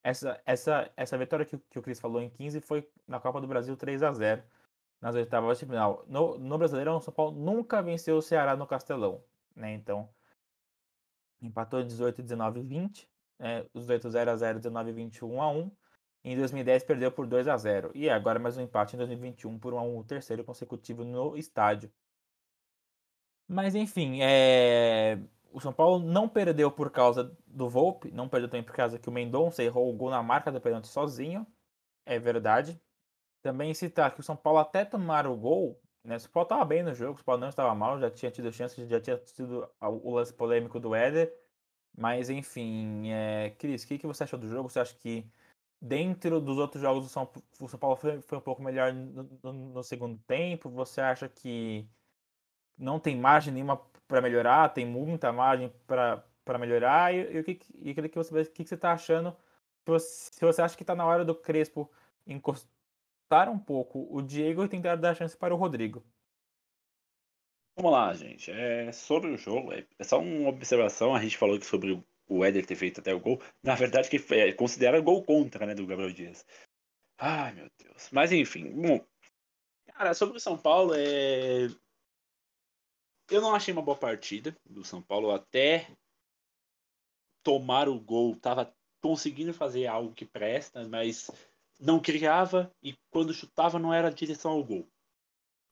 [0.10, 3.48] essa, essa, essa vitória que, que o Cris falou em 15 foi na Copa do
[3.48, 4.44] Brasil 3 a 0
[5.02, 6.04] nas oitavas de final.
[6.08, 9.24] No, no Brasileirão, o São Paulo nunca venceu o Ceará no Castelão,
[9.56, 9.74] né?
[9.74, 10.10] Então,
[11.42, 13.10] Empatou 18, 19 20.
[13.40, 15.72] É, os 8 0 a 0, 19 20, 1 a 1.
[16.24, 19.74] Em 2010 perdeu por 2 a 0 e agora mais um empate em 2021 por
[19.74, 21.92] um, um terceiro consecutivo no estádio.
[23.48, 25.20] Mas enfim, é...
[25.58, 29.10] o São Paulo não perdeu por causa do Volpe, não perdeu também por causa que
[29.10, 31.48] o Mendonça errou o gol na marca do pênalti sozinho,
[32.06, 32.80] é verdade.
[33.42, 36.18] Também citar que o São Paulo até tomar o gol, né?
[36.18, 38.30] O São Paulo estava bem no jogo, o São Paulo não estava mal, já tinha
[38.30, 41.34] tido chance, já tinha tido o lance polêmico do Éder.
[41.98, 43.50] Mas enfim, é...
[43.58, 44.70] Cris, o que, que você achou do jogo?
[44.70, 45.28] Você acha que
[45.82, 47.28] dentro dos outros jogos do São,
[47.60, 50.70] o São Paulo foi, foi um pouco melhor no, no, no, segundo tempo?
[50.70, 51.90] Você acha que
[52.78, 54.70] não tem margem nenhuma para melhorar?
[54.70, 57.14] Tem muita margem para melhorar?
[57.14, 59.36] E, o que, e que você, que, que você está achando?
[60.00, 61.92] Se você acha que está na hora do Crespo
[62.26, 66.04] encostar um pouco o Diego e tentar dar chance para o Rodrigo?
[67.76, 68.52] Vamos lá, gente.
[68.52, 71.14] É, sobre o jogo, é, é só uma observação.
[71.14, 73.42] A gente falou sobre o Éder ter feito até o gol.
[73.64, 76.46] Na verdade, que é, considera gol contra, né, do Gabriel Dias.
[77.20, 78.10] Ai, meu Deus.
[78.12, 79.06] Mas enfim, bom.
[79.94, 81.68] Cara, sobre o São Paulo, é...
[83.30, 85.88] eu não achei uma boa partida do São Paulo até
[87.44, 88.36] tomar o gol.
[88.36, 91.30] Tava conseguindo fazer algo que presta, mas
[91.80, 94.88] não criava e quando chutava não era direção ao gol.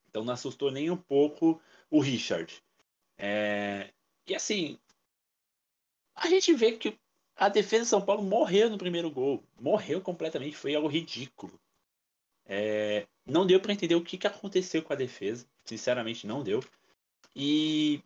[0.10, 2.64] Então não assustou nem um pouco o Richard.
[3.18, 3.92] É...
[4.28, 4.80] E assim,
[6.16, 6.98] a gente vê que
[7.36, 9.44] a defesa de São Paulo morreu no primeiro gol.
[9.60, 11.60] Morreu completamente, foi algo ridículo.
[12.46, 15.46] É, não deu para entender o que, que aconteceu com a defesa.
[15.66, 16.64] Sinceramente, não deu.
[17.36, 18.02] E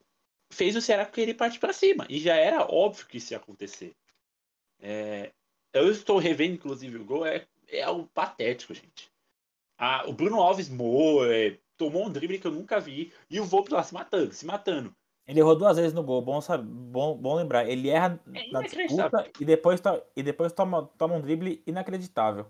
[0.52, 2.06] fez o Ceará querer partir para cima.
[2.10, 3.96] E já era óbvio que isso ia acontecer.
[4.82, 5.32] É,
[5.74, 7.26] eu estou revendo, inclusive, o gol.
[7.26, 9.12] É, é algo patético, gente.
[9.78, 13.14] Ah, o Bruno Alves morreu, é, tomou um drible que eu nunca vi.
[13.30, 14.94] E o Volpe lá se matando, se matando.
[15.30, 17.70] Ele errou duas vezes no gol, bom, bom, bom lembrar.
[17.70, 19.80] Ele erra é na disputa e depois,
[20.16, 22.48] e depois toma, toma um drible inacreditável.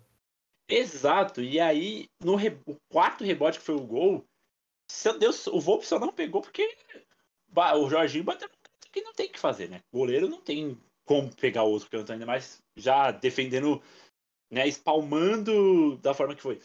[0.66, 4.24] Exato, e aí no re, o quarto rebote que foi o gol,
[4.90, 6.76] seu Deus, o Volpe só não pegou porque
[7.56, 8.50] o Jorginho bateu
[8.92, 9.84] que não tem o que fazer, né?
[9.92, 13.82] O goleiro não tem como pegar outro canto, ainda mais já defendendo,
[14.50, 16.60] né, espalmando da forma que foi.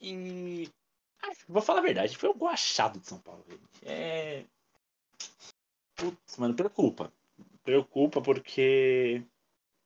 [0.00, 0.68] E
[1.22, 3.44] ah, vou falar a verdade, foi um gol de São Paulo.
[3.48, 3.62] Gente.
[3.82, 4.44] É,
[5.96, 7.10] Putz, mano, preocupa.
[7.64, 9.22] Preocupa porque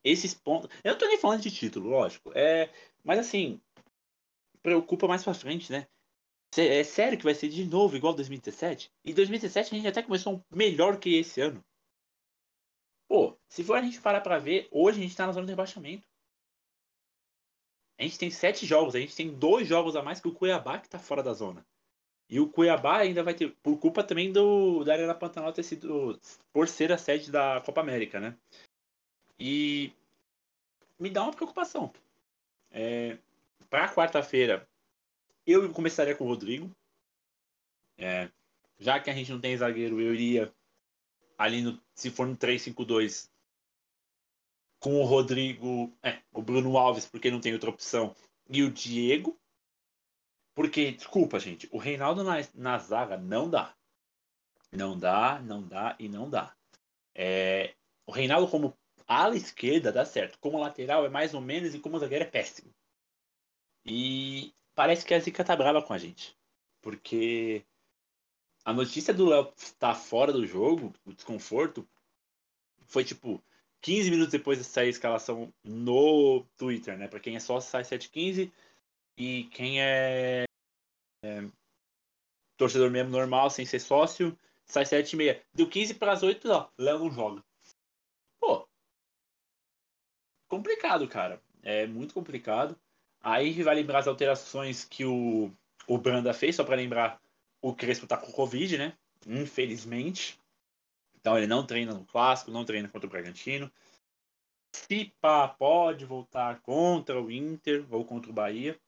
[0.05, 0.69] esses pontos.
[0.83, 2.33] Eu não tô nem falando de título, lógico.
[2.35, 2.69] É,
[3.05, 3.61] mas assim,
[4.63, 5.87] preocupa mais pra frente, né?
[6.57, 8.91] É sério que vai ser de novo igual 2017?
[9.05, 11.65] E 2017 a gente até começou melhor que esse ano.
[13.09, 15.53] Pô, se for a gente parar pra ver, hoje a gente tá na zona de
[15.53, 16.07] rebaixamento.
[17.99, 20.79] A gente tem sete jogos, a gente tem dois jogos a mais que o Cuiabá
[20.79, 21.65] que tá fora da zona.
[22.31, 26.19] E o Cuiabá ainda vai ter, por culpa também do da Arena Pantanal ter sido,
[26.53, 28.37] por ser a sede da Copa América, né?
[29.39, 29.93] E
[30.99, 31.93] me dá uma preocupação.
[32.71, 33.19] É,
[33.69, 34.69] Para quarta-feira,
[35.47, 36.71] eu começaria com o Rodrigo.
[37.99, 38.31] É,
[38.79, 40.55] já que a gente não tem zagueiro, eu iria
[41.37, 43.29] ali no, se for no 3-5-2
[44.79, 48.17] com o Rodrigo, é, o Bruno Alves, porque não tem outra opção,
[48.49, 49.39] e o Diego.
[50.55, 53.75] Porque, desculpa, gente, o Reinaldo na, na zaga não dá.
[54.73, 56.55] Não dá, não dá e não dá.
[57.15, 57.75] É,
[58.07, 58.77] o Reinaldo como
[59.07, 60.39] ala esquerda dá certo.
[60.39, 62.73] Como lateral é mais ou menos e como zagueiro é péssimo.
[63.85, 66.35] E parece que a Zica tá brava com a gente.
[66.81, 67.67] Porque
[68.65, 71.87] a notícia do Léo estar tá fora do jogo, o desconforto,
[72.87, 73.45] foi tipo
[73.83, 77.09] 15 minutos depois de sair a escalação no Twitter, né?
[77.09, 78.51] Para quem é só sai 715
[79.19, 80.45] e quem é,
[81.25, 81.45] é,
[82.57, 85.45] torcedor mesmo normal, sem ser sócio, sai 7 e meia.
[85.53, 87.45] Deu 15 para as 8, ó, Léo não joga.
[88.41, 88.67] Pô,
[90.49, 91.39] complicado, cara.
[91.63, 92.81] É muito complicado.
[93.23, 95.53] Aí vai lembrar as alterações que o,
[95.87, 97.21] o Branda fez, só para lembrar,
[97.61, 98.97] o Crespo tá com Covid, né?
[99.27, 100.39] Infelizmente.
[101.19, 103.71] Então ele não treina no clássico, não treina contra o Bragantino.
[104.75, 105.13] Se
[105.59, 108.81] pode voltar contra o Inter ou contra o Bahia.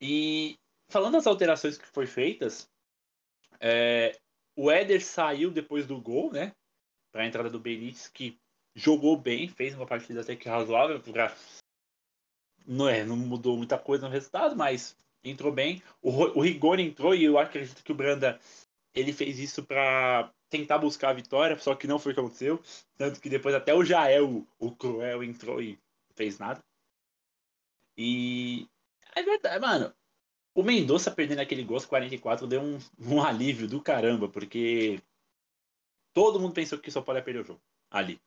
[0.00, 2.70] E falando das alterações que foram feitas,
[3.58, 4.18] é,
[4.56, 6.54] o Éder saiu depois do gol, né?
[7.12, 8.38] Para a entrada do Benítez, que
[8.74, 11.00] jogou bem, fez uma partida até que razoável.
[11.00, 11.34] Pra...
[12.70, 15.82] Não, é, não mudou muita coisa no resultado, mas entrou bem.
[16.00, 18.38] O, o Rigoni entrou e eu acredito que o Branda
[18.94, 22.62] ele fez isso para tentar buscar a vitória, só que não foi o que aconteceu.
[22.96, 25.76] Tanto que depois até o Jael, o Cruel, entrou e
[26.14, 26.60] fez nada.
[27.98, 28.68] E
[29.16, 29.92] é verdade, mano.
[30.54, 35.02] O Mendonça perdendo aquele gol 44 deu um, um alívio do caramba, porque
[36.12, 38.20] todo mundo pensou que só pode perder o jogo ali.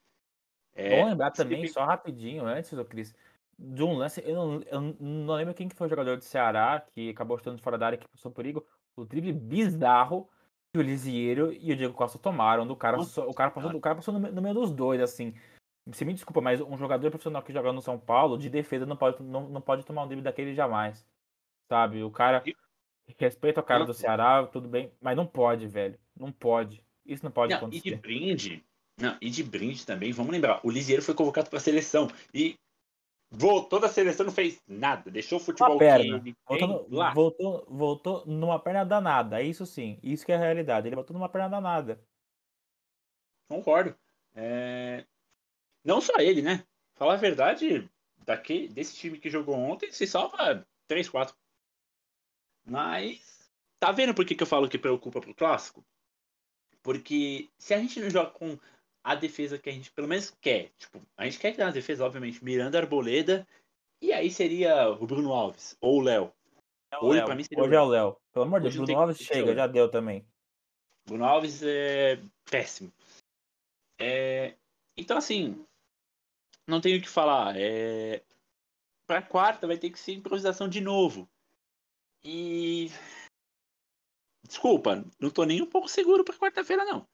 [0.75, 3.13] É, Bom lembrar também, só rapidinho, antes, do Cris,
[3.57, 6.83] de um lance, eu não, eu não lembro quem que foi o jogador do Ceará
[6.91, 8.65] que acabou estando fora da área que passou perigo.
[8.95, 10.29] O drible bizarro
[10.71, 12.97] que o Lisieiro e o Diego Costa tomaram do cara.
[12.97, 15.33] Nossa, o cara passou, o cara passou no, no meio dos dois, assim.
[15.85, 18.95] Você me desculpa, mas um jogador profissional que joga no São Paulo, de defesa, não
[18.95, 21.05] pode, não, não pode tomar um drible daquele jamais.
[21.69, 22.03] Sabe?
[22.03, 22.43] O cara.
[23.19, 25.99] Respeita o cara do Ceará, tudo bem, mas não pode, velho.
[26.17, 26.81] Não pode.
[27.05, 27.89] Isso não pode Não, e acontecer.
[27.89, 28.65] de brinde,
[28.97, 32.55] não, e de brinde também, vamos lembrar, o Lisieiro foi convocado para a seleção e
[33.35, 36.17] voltou da seleção, não fez nada, deixou o futebol perna.
[36.17, 37.13] ele Voltou, no- lá.
[37.13, 39.41] voltou, voltou numa perna danada.
[39.41, 39.99] É isso sim.
[40.03, 40.87] Isso que é a realidade.
[40.87, 41.99] Ele voltou numa perna danada.
[43.49, 43.95] Concordo.
[44.35, 45.05] É,
[45.83, 46.65] Não só ele, né?
[46.95, 47.89] Falar a verdade,
[48.25, 51.35] daquele, desse time que jogou ontem, se salva 3, 4.
[52.65, 55.83] Mas, tá vendo por que, que eu falo que preocupa pro clássico?
[56.81, 58.57] Porque se a gente não joga com
[59.03, 61.73] a defesa que a gente pelo menos quer, tipo, a gente quer que tenha uma
[61.73, 63.45] defesa, obviamente, Miranda, Arboleda,
[64.01, 66.31] e aí seria o Bruno Alves, ou o Léo.
[66.91, 67.35] É o Hoje, Léo.
[67.35, 68.17] mim, seria o Hoje é o Léo.
[68.31, 70.25] Pelo amor de Deus, Hoje Bruno tem Alves chega, já deu também.
[71.05, 72.93] Bruno Alves é péssimo.
[73.99, 74.55] É,
[74.95, 75.65] Então, assim,
[76.67, 77.55] não tenho o que falar.
[77.57, 78.23] É...
[79.05, 81.29] Pra quarta vai ter que ser improvisação de novo.
[82.23, 82.89] E.
[84.47, 87.07] Desculpa, não tô nem um pouco seguro pra quarta-feira, não.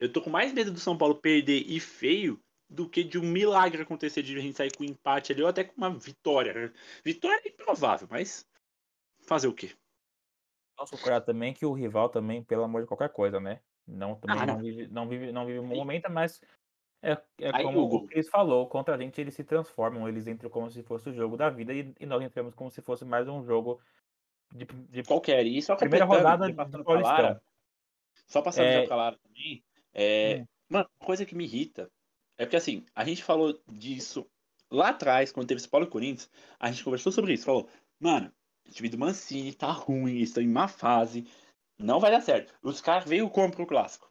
[0.00, 3.22] Eu tô com mais medo do São Paulo perder e feio do que de um
[3.22, 6.72] milagre acontecer de a gente sair com um empate ali ou até com uma vitória.
[7.04, 8.48] Vitória é improvável, mas
[9.26, 9.76] fazer o quê?
[10.76, 13.60] Posso procurar também que o rival também, pelo amor de qualquer coisa, né?
[13.86, 14.54] Não, também Ah, não.
[14.54, 14.62] não.
[14.62, 16.40] vive, não vive, não vive um momento, mas
[17.02, 17.96] é, é Aí, como Hugo.
[17.96, 21.12] o Cris falou, contra a gente eles se transformam, eles entram como se fosse o
[21.12, 23.80] jogo da vida e, e nós entramos como se fosse mais um jogo
[24.54, 25.44] de, de Qualquer.
[25.46, 27.40] E só primeira rodada Lara, Paulistão.
[28.26, 28.82] Só passando É.
[28.82, 29.62] já pra Lara também.
[29.92, 30.46] É, Hum.
[30.70, 31.90] Mano, coisa que me irrita
[32.38, 34.24] é porque assim, a gente falou disso
[34.70, 37.44] lá atrás, quando teve São Paulo e Corinthians, a gente conversou sobre isso.
[37.44, 38.32] Falou, mano,
[38.66, 41.26] o time do Mancini tá ruim, estão em má fase,
[41.76, 42.54] não vai dar certo.
[42.62, 44.10] Os caras veio como pro clássico.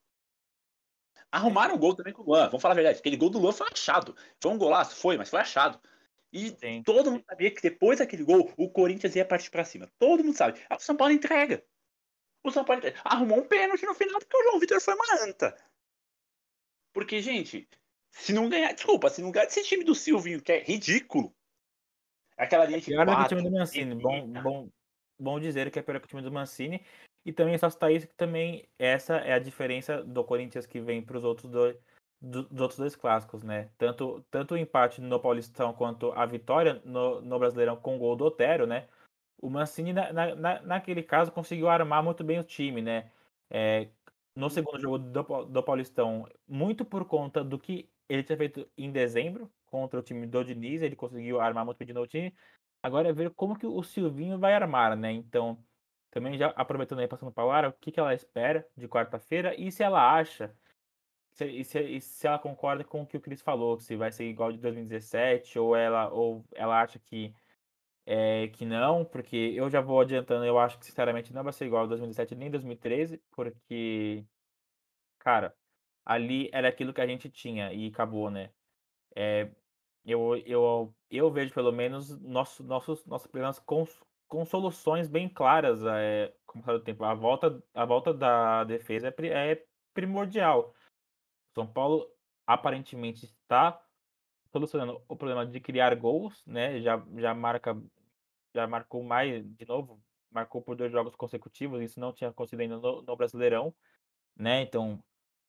[1.31, 2.99] Arrumaram o gol também com o Luan, vamos falar a verdade.
[2.99, 4.15] Aquele gol do Luan foi achado.
[4.41, 4.95] Foi um golaço?
[4.95, 5.79] Foi, mas foi achado.
[6.31, 6.83] E Sim.
[6.83, 9.89] todo mundo sabia que depois daquele gol, o Corinthians ia partir pra cima.
[9.97, 10.59] Todo mundo sabe.
[10.69, 11.63] Ah, o São Paulo entrega.
[12.43, 12.99] O São Paulo entrega.
[13.03, 15.55] arrumou um pênalti no final porque o João Vitor foi uma anta.
[16.93, 17.67] Porque, gente,
[18.11, 21.33] se não ganhar, desculpa, se não ganhar desse time do Silvinho, que é ridículo.
[22.37, 23.95] Aquela linha de Pior do que o quatro, time do Mancini.
[23.95, 24.69] Bom, bom,
[25.19, 26.83] bom dizer que é pior que o time do Mancini.
[27.25, 31.01] E também só citar isso que também essa é a diferença do Corinthians que vem
[31.01, 31.75] para os outros dois,
[32.21, 33.69] do- dos outros dois clássicos, né?
[33.77, 38.15] Tanto, tanto o empate no Paulistão quanto a vitória no, no Brasileirão com o gol
[38.15, 38.87] do Otero, né?
[39.41, 43.11] O Mancini, na, na- naquele caso, conseguiu armar muito bem o time, né?
[43.49, 43.89] É,
[44.39, 48.89] no segundo jogo do, do Paulistão, muito por conta do que ele tinha feito em
[48.89, 52.33] dezembro contra o time do Diniz, ele conseguiu armar muito bem de novo o time.
[52.81, 55.11] Agora é ver como que o Silvinho vai armar, né?
[55.11, 55.61] Então,
[56.09, 59.69] também já aproveitando aí, passando para Lara, o que, que ela espera de quarta-feira e
[59.71, 60.55] se ela acha,
[61.31, 64.23] se, e se, se ela concorda com o que o Cris falou, se vai ser
[64.23, 67.35] igual de 2017 ou ela, ou ela acha que,
[68.11, 71.67] é, que não, porque eu já vou adiantando, eu acho que sinceramente não vai ser
[71.67, 74.25] igual a 2017 nem 2013, porque,
[75.19, 75.55] cara,
[76.03, 78.51] ali era aquilo que a gente tinha e acabou, né?
[79.15, 79.51] É,
[80.03, 83.85] eu, eu, eu vejo pelo menos nosso, nossos, nossos problemas com,
[84.27, 87.03] com soluções bem claras é, com o passar do tempo.
[87.03, 90.73] A volta, a volta da defesa é, é primordial.
[91.53, 92.11] São Paulo
[92.47, 93.79] aparentemente está
[94.51, 96.81] solucionando o problema de criar gols, né?
[96.81, 97.79] Já, já marca,
[98.53, 102.77] já marcou mais de novo, marcou por dois jogos consecutivos, isso não tinha acontecido ainda
[102.77, 103.73] no, no Brasileirão,
[104.35, 104.61] né?
[104.61, 105.03] Então,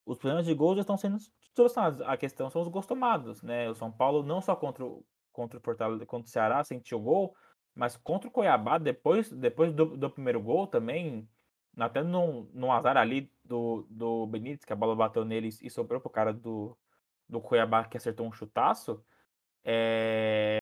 [0.04, 1.18] os problemas de gols já estão sendo
[1.54, 2.00] solucionados.
[2.02, 3.68] A questão são os gols tomados, né?
[3.70, 7.34] O São Paulo não só contra o, contra o Fortaleza, contra o Ceará sentiu gol,
[7.74, 11.28] mas contra o Cuiabá, depois, depois do, do primeiro gol também,
[11.76, 16.00] até num, num azar ali do, do Benítez, que a bola bateu nele e sobrou
[16.00, 16.76] pro cara do,
[17.28, 19.04] do Cuiabá que acertou um chutaço,
[19.64, 20.59] é...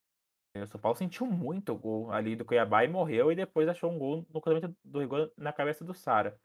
[0.63, 3.91] o São Paulo sentiu muito o gol ali do Cuiabá e morreu, e depois achou
[3.91, 6.39] um gol no cruzamento do Rigor na cabeça do Sara.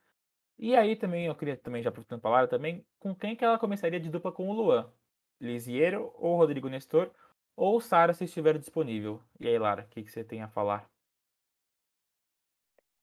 [0.57, 3.59] E aí também, eu queria também, já aproveitando a palavra também, com quem que ela
[3.59, 4.91] começaria de dupla com o Luan?
[5.39, 7.11] Lisiero ou Rodrigo Nestor?
[7.55, 9.22] Ou Sara se estiver disponível?
[9.39, 10.89] E aí, Lara, o que, que você tem a falar?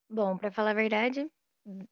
[0.09, 1.31] Bom, pra falar a verdade,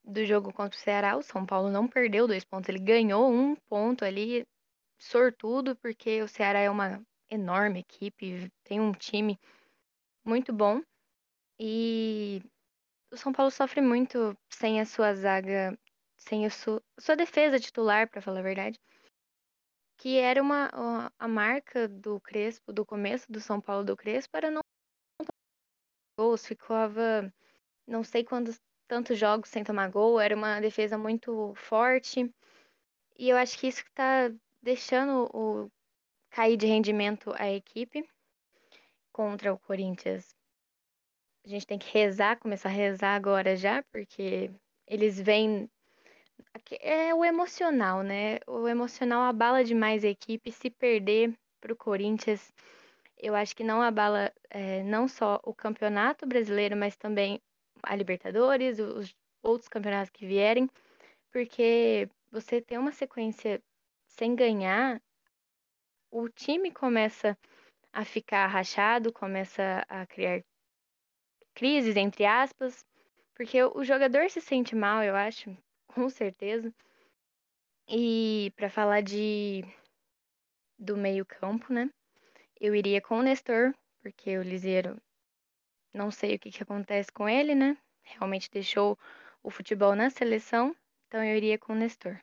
[0.04, 3.54] do jogo contra o Ceará, o São Paulo não perdeu dois pontos, ele ganhou um
[3.54, 4.46] ponto ali,
[4.98, 7.00] sortudo, porque o Ceará é uma
[7.30, 9.38] enorme equipe, tem um time
[10.24, 10.82] muito bom
[11.58, 12.42] e
[13.10, 15.78] o São Paulo sofre muito sem a sua zaga,
[16.16, 18.78] sem a sua, sua defesa titular, pra falar a verdade.
[19.98, 20.70] que era uma
[21.18, 24.60] a marca do Crespo, do começo do São Paulo do Crespo, era não
[26.18, 27.32] gols, ficava
[27.86, 32.32] não sei quantos tantos jogos sem tomar gol, era uma defesa muito forte.
[33.18, 35.70] E eu acho que isso está deixando o
[36.30, 38.08] cair de rendimento a equipe
[39.12, 40.34] contra o Corinthians.
[41.44, 44.50] A gente tem que rezar, começar a rezar agora já, porque
[44.86, 45.68] eles vêm
[46.80, 48.38] é o emocional, né?
[48.46, 50.52] O emocional abala demais a equipe.
[50.52, 52.52] Se perder para o Corinthians,
[53.16, 57.40] eu acho que não abala é, não só o campeonato brasileiro, mas também
[57.82, 60.68] a Libertadores, os outros campeonatos que vierem,
[61.30, 63.62] porque você tem uma sequência
[64.06, 65.00] sem ganhar,
[66.10, 67.36] o time começa
[67.92, 70.42] a ficar rachado, começa a criar
[71.54, 72.86] crises, entre aspas,
[73.34, 75.56] porque o jogador se sente mal, eu acho,
[75.88, 76.72] com certeza.
[77.88, 79.64] E para falar de
[80.78, 81.90] do meio-campo, né?
[82.60, 85.00] Eu iria com o Nestor, porque o Liseiro
[85.92, 87.76] não sei o que, que acontece com ele, né?
[88.02, 88.98] Realmente deixou
[89.42, 90.74] o futebol na seleção,
[91.06, 92.20] então eu iria com o Nestor.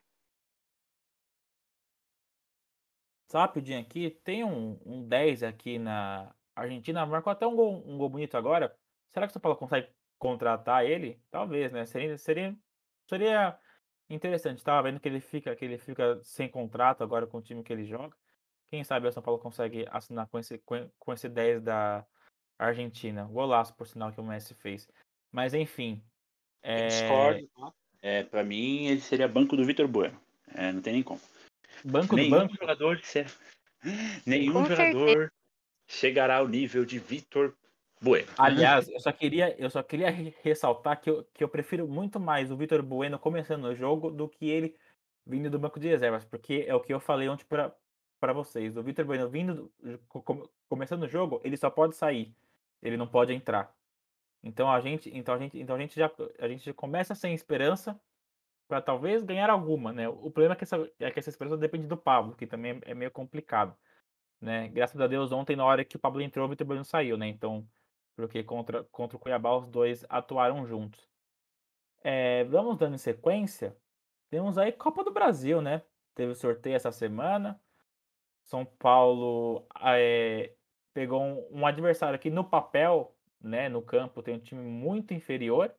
[3.28, 7.98] Só rapidinho aqui, tem um, um 10 aqui na Argentina, marcou até um gol, um
[7.98, 8.74] gol bonito agora.
[9.12, 11.20] Será que o São Paulo consegue contratar ele?
[11.30, 11.84] Talvez, né?
[11.84, 12.56] Seria, seria,
[13.08, 13.58] seria
[14.08, 14.62] interessante.
[14.62, 17.72] Tava vendo que ele fica que ele fica sem contrato agora com o time que
[17.72, 18.16] ele joga.
[18.70, 22.06] Quem sabe o São Paulo consegue assinar com esse, com esse 10 da
[22.58, 23.24] Argentina.
[23.24, 24.88] Golaço, por sinal, que o Messi fez.
[25.30, 26.02] Mas enfim.
[26.62, 26.88] É...
[26.88, 27.72] Discordo, tá?
[28.02, 30.20] É, pra mim, ele seria banco do Vitor Bueno.
[30.54, 31.20] É, não tem nem como.
[31.86, 32.56] Banco Nenhum do banco?
[32.60, 33.00] Jogador,
[34.26, 35.32] nenhum jogador
[35.86, 37.54] chegará ao nível de Vitor
[38.00, 38.26] Bueno.
[38.36, 40.10] Aliás, eu só queria, eu só queria
[40.42, 44.28] ressaltar que eu, que eu prefiro muito mais o Vitor Bueno começando o jogo do
[44.28, 44.74] que ele
[45.24, 48.76] vindo do banco de reservas, porque é o que eu falei ontem para vocês.
[48.76, 49.72] O Vitor Bueno vindo,
[50.68, 52.34] começando o jogo, ele só pode sair,
[52.82, 53.72] ele não pode entrar.
[54.42, 57.98] Então a gente, então a gente, então a gente já, a gente começa sem esperança
[58.68, 60.08] para talvez ganhar alguma, né?
[60.08, 62.94] O problema é que essa, é que essa esperança depende do Pablo, que também é
[62.94, 63.76] meio complicado,
[64.40, 64.68] né?
[64.68, 67.28] Graças a Deus ontem na hora que o Pablo entrou, o Vitor Bueno saiu, né?
[67.28, 67.66] Então,
[68.16, 71.08] porque contra contra o Cuiabá os dois atuaram juntos.
[72.02, 73.76] É, vamos dando em sequência.
[74.30, 75.82] Temos aí Copa do Brasil, né?
[76.14, 77.60] Teve sorteio essa semana.
[78.44, 80.54] São Paulo é,
[80.94, 83.68] pegou um, um adversário aqui no papel, né?
[83.68, 85.74] No campo tem um time muito inferior,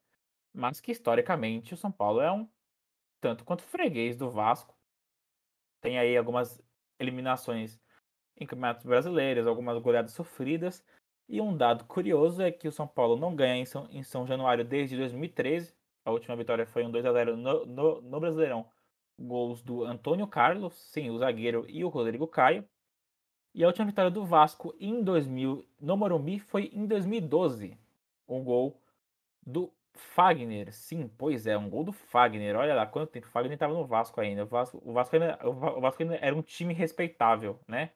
[0.53, 2.47] mas que historicamente o São Paulo é um
[3.19, 4.75] tanto quanto freguês do Vasco.
[5.81, 6.61] Tem aí algumas
[6.99, 7.79] eliminações
[8.35, 10.83] em campeonatos brasileiros, algumas goleadas sofridas.
[11.27, 14.25] E um dado curioso é que o São Paulo não ganha em São, em São
[14.25, 15.73] Januário desde 2013.
[16.05, 18.69] A última vitória foi um 2 a 0 no, no, no Brasileirão.
[19.19, 22.67] Gols do Antônio Carlos, sim, o zagueiro, e o Rodrigo Caio.
[23.53, 27.77] E a última vitória do Vasco em 2000 no Morumbi foi em 2012.
[28.27, 28.79] Um gol
[29.45, 32.55] do Fagner, sim, pois é, um gol do Fagner.
[32.55, 34.43] Olha lá, quanto tempo o Fagner estava no Vasco ainda.
[34.43, 37.91] O Vasco, o Vasco, ainda, o Vasco ainda era um time respeitável, né?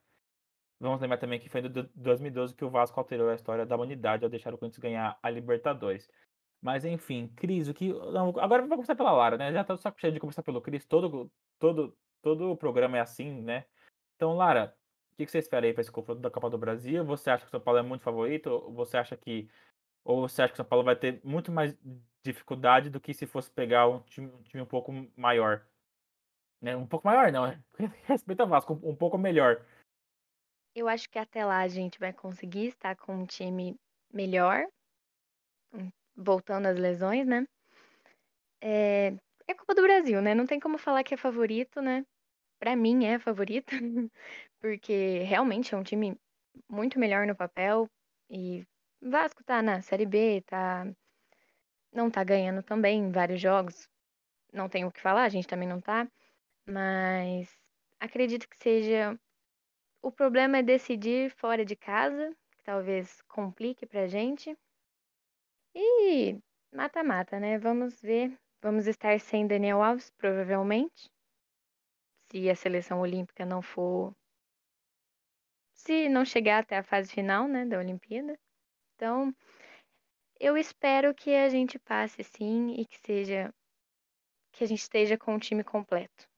[0.79, 4.23] Vamos lembrar também que foi em 2012 que o Vasco alterou a história da humanidade
[4.23, 6.09] ao deixar o Corinthians ganhar a Libertadores.
[6.61, 7.93] Mas enfim, Cris, o que.
[7.93, 9.51] Não, agora vamos começar pela Lara, né?
[9.53, 10.85] Já tá só cheio de começar pelo Cris.
[10.85, 13.65] Todo, todo, todo o programa é assim, né?
[14.15, 14.75] Então, Lara,
[15.13, 17.03] o que você espera aí para esse confronto da Copa do Brasil?
[17.05, 18.71] Você acha que o São Paulo é muito favorito?
[18.71, 19.49] Você acha que
[20.03, 21.75] ou você acha que o São Paulo vai ter muito mais
[22.23, 25.65] dificuldade do que se fosse pegar um time um, time um pouco maior?
[26.61, 26.75] Né?
[26.75, 27.47] Um pouco maior, não.
[27.47, 27.63] Né?
[28.05, 29.65] Respeita Vasco, um pouco melhor.
[30.75, 33.75] Eu acho que até lá a gente vai conseguir estar com um time
[34.13, 34.65] melhor,
[35.73, 37.45] hum, voltando às lesões, né?
[38.61, 39.13] É,
[39.47, 40.33] é Copa do Brasil, né?
[40.33, 42.05] Não tem como falar que é favorito, né?
[42.59, 43.71] Pra mim é favorito,
[44.61, 46.15] porque realmente é um time
[46.69, 47.87] muito melhor no papel
[48.29, 48.63] e
[49.01, 50.85] Vasco tá na Série B, tá
[51.91, 53.89] não tá ganhando também vários jogos.
[54.53, 56.07] Não tenho o que falar, a gente também não tá,
[56.65, 57.49] mas
[57.99, 59.19] acredito que seja
[60.01, 64.57] o problema é decidir fora de casa, que talvez complique pra gente.
[65.75, 66.39] E
[66.73, 67.59] mata-mata, né?
[67.59, 68.35] Vamos ver.
[68.61, 71.09] Vamos estar sem Daniel Alves, provavelmente.
[72.31, 74.15] Se a seleção olímpica não for.
[75.73, 78.37] Se não chegar até a fase final, né, da Olimpíada.
[79.01, 79.33] Então,
[80.39, 83.51] eu espero que a gente passe sim e que seja
[84.51, 86.29] que a gente esteja com o time completo.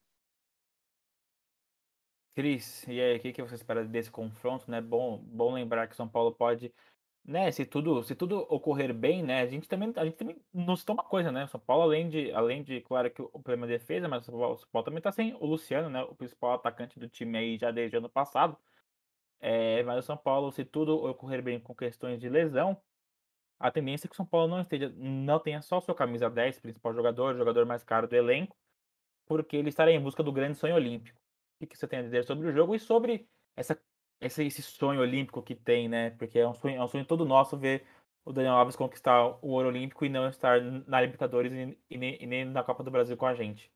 [2.34, 4.72] Cris, e aí, o que, que você espera desse confronto?
[4.72, 4.80] Né?
[4.80, 6.74] Bom, bom lembrar que o São Paulo pode
[7.26, 10.78] né, se tudo, se tudo ocorrer bem, né, a gente também, a gente também não
[10.78, 13.66] citou uma coisa, né, o São Paulo, além de, além de, claro que o problema
[13.66, 16.98] é defesa, mas o São Paulo, também tá sem o Luciano, né, o principal atacante
[16.98, 18.58] do time aí já desde ano passado,
[19.40, 22.80] é, mas o São Paulo, se tudo ocorrer bem com questões de lesão,
[23.60, 26.60] a tendência é que o São Paulo não esteja, não tenha só sua camisa 10,
[26.60, 28.56] principal jogador, jogador mais caro do elenco,
[29.26, 31.20] porque ele estará em busca do grande sonho olímpico.
[31.62, 33.80] O que você tem a dizer sobre o jogo e sobre essa
[34.26, 36.12] esse, esse sonho olímpico que tem, né?
[36.12, 37.86] Porque é um sonho, é um sonho todo nosso ver
[38.26, 42.26] o Daniel Alves conquistar o ouro olímpico e não estar na Libertadores e, e, e
[42.26, 43.72] nem na Copa do Brasil com a gente.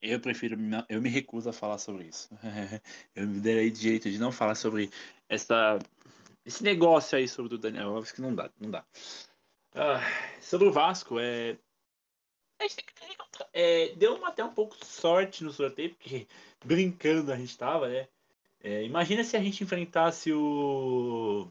[0.00, 0.56] Eu prefiro,
[0.88, 2.28] eu me recuso a falar sobre isso.
[3.14, 4.90] eu me darei direito de não falar sobre
[5.28, 5.78] essa,
[6.44, 8.84] esse negócio aí sobre o Daniel Alves que não dá, não dá.
[9.74, 10.00] Ah,
[10.40, 11.56] sobre o Vasco, é,
[13.52, 16.26] é, deu até um pouco de sorte no sorteio, porque
[16.64, 18.08] brincando a gente tava, né?
[18.62, 21.50] É, imagina se a gente enfrentasse o,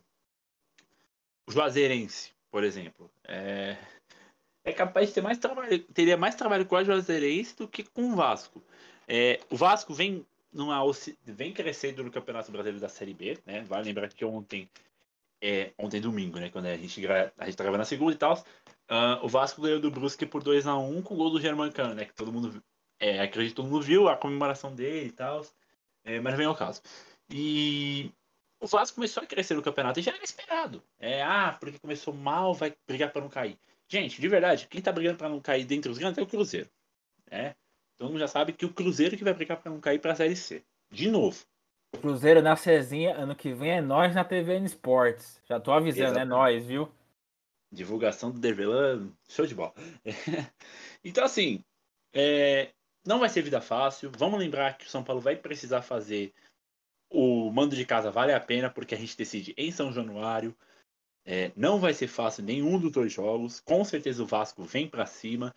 [1.48, 3.10] o Juazeirense, por exemplo.
[3.24, 3.78] É,
[4.66, 8.12] é capaz de ter mais trabalho, teria mais trabalho com o Juazeirense do que com
[8.12, 8.62] o Vasco.
[9.08, 10.82] É, o Vasco vem numa
[11.24, 13.62] vem crescendo no Campeonato Brasileiro da Série B, né?
[13.64, 14.68] Vale lembrar que ontem
[15.42, 16.50] é ontem domingo, né?
[16.50, 19.92] Quando a gente a gente tá a segunda e tal, uh, o Vasco ganhou do
[19.92, 22.06] Brusque por 2 a 1 com o gol do Germancano, né?
[22.06, 22.64] Que todo mundo
[23.00, 25.46] é, acredito que todo mundo viu a comemoração dele e tal.
[26.04, 26.82] É, mas vem ao caso.
[27.30, 28.12] E
[28.60, 30.82] o Vasco começou a crescer no campeonato e já era esperado.
[31.00, 33.58] É, ah, porque começou mal, vai brigar para não cair.
[33.88, 36.70] Gente, de verdade, quem tá brigando para não cair dentre os grandes é o Cruzeiro.
[37.30, 37.56] É.
[37.98, 40.16] Todo mundo já sabe que o Cruzeiro que vai brigar para não cair para a
[40.16, 40.64] Série C.
[40.92, 41.46] De novo.
[42.02, 45.42] Cruzeiro na Cezinha, ano que vem é nós na TVN Esportes.
[45.46, 46.28] Já tô avisando, é Exatamente.
[46.28, 46.92] é nós, viu?
[47.72, 49.74] Divulgação do Dervelan, show de bola.
[51.04, 51.64] então, assim,
[52.14, 52.72] é,
[53.06, 54.12] não vai ser vida fácil.
[54.18, 56.34] Vamos lembrar que o São Paulo vai precisar fazer
[57.10, 60.56] o mando de casa vale a pena porque a gente decide em São Januário.
[61.26, 63.60] É, não vai ser fácil nenhum dos dois jogos.
[63.60, 65.54] Com certeza o Vasco vem para cima.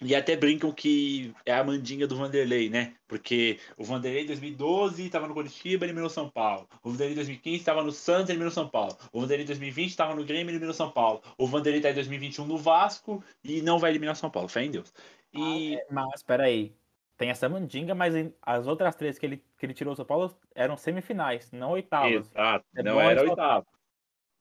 [0.00, 2.94] E até brincam que é a mandinga do Vanderlei, né?
[3.08, 6.68] Porque o Vanderlei em 2012 estava no Curitiba e eliminou São Paulo.
[6.84, 8.96] O Vanderlei em 2015 estava no Santos eliminou São Paulo.
[9.12, 11.20] O Vanderlei em 2020 estava no Grêmio e eliminou São Paulo.
[11.36, 14.48] O Vanderlei está em 2021 no Vasco e não vai eliminar São Paulo.
[14.48, 14.94] Fé em Deus.
[15.32, 15.76] E...
[15.76, 16.72] Ah, é, mas, espera aí.
[17.16, 20.76] Tem essa mandinga, mas as outras três que ele, que ele tirou São Paulo eram
[20.76, 22.30] semifinais, não oitavas.
[22.30, 23.66] Exato, é não era oitava.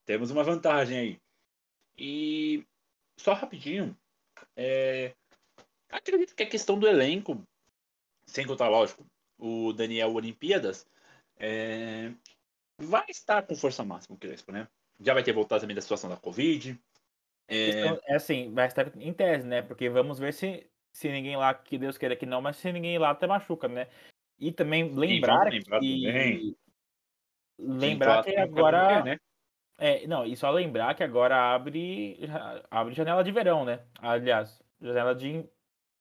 [0.08, 1.22] Temos uma vantagem aí.
[1.98, 2.66] E
[3.20, 3.96] só rapidinho,
[4.56, 5.14] é...
[5.90, 7.44] acredito que a questão do elenco,
[8.26, 9.06] sem contar, lógico,
[9.38, 10.88] o Daniel Olimpíadas,
[11.38, 12.14] é...
[12.80, 14.70] vai estar com força máxima o Crespo, né?
[15.02, 16.80] Já vai ter voltado também da situação da Covid.
[17.50, 17.88] É...
[18.08, 19.62] é assim, vai estar em tese, né?
[19.62, 22.98] Porque vamos ver se, se ninguém lá, que Deus queira que não, mas se ninguém
[22.98, 23.90] lá até machuca, né?
[24.40, 26.56] E também lembrar Sim, que.
[27.60, 29.04] Lembrar que agora.
[29.04, 29.20] né?
[29.78, 32.20] É, não, e só lembrar que agora abre,
[32.70, 33.86] abre janela de verão, né?
[34.00, 35.46] Aliás, janela de.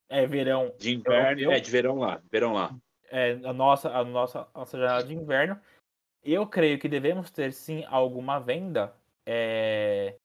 [0.09, 0.75] É, verão.
[0.79, 2.23] De inverno, eu, é, de verão lá.
[2.31, 2.75] Verão lá.
[3.11, 5.61] É, a nossa, a nossa, a nossa janela de inverno.
[6.23, 8.93] Eu creio que devemos ter sim alguma venda
[9.27, 10.17] é,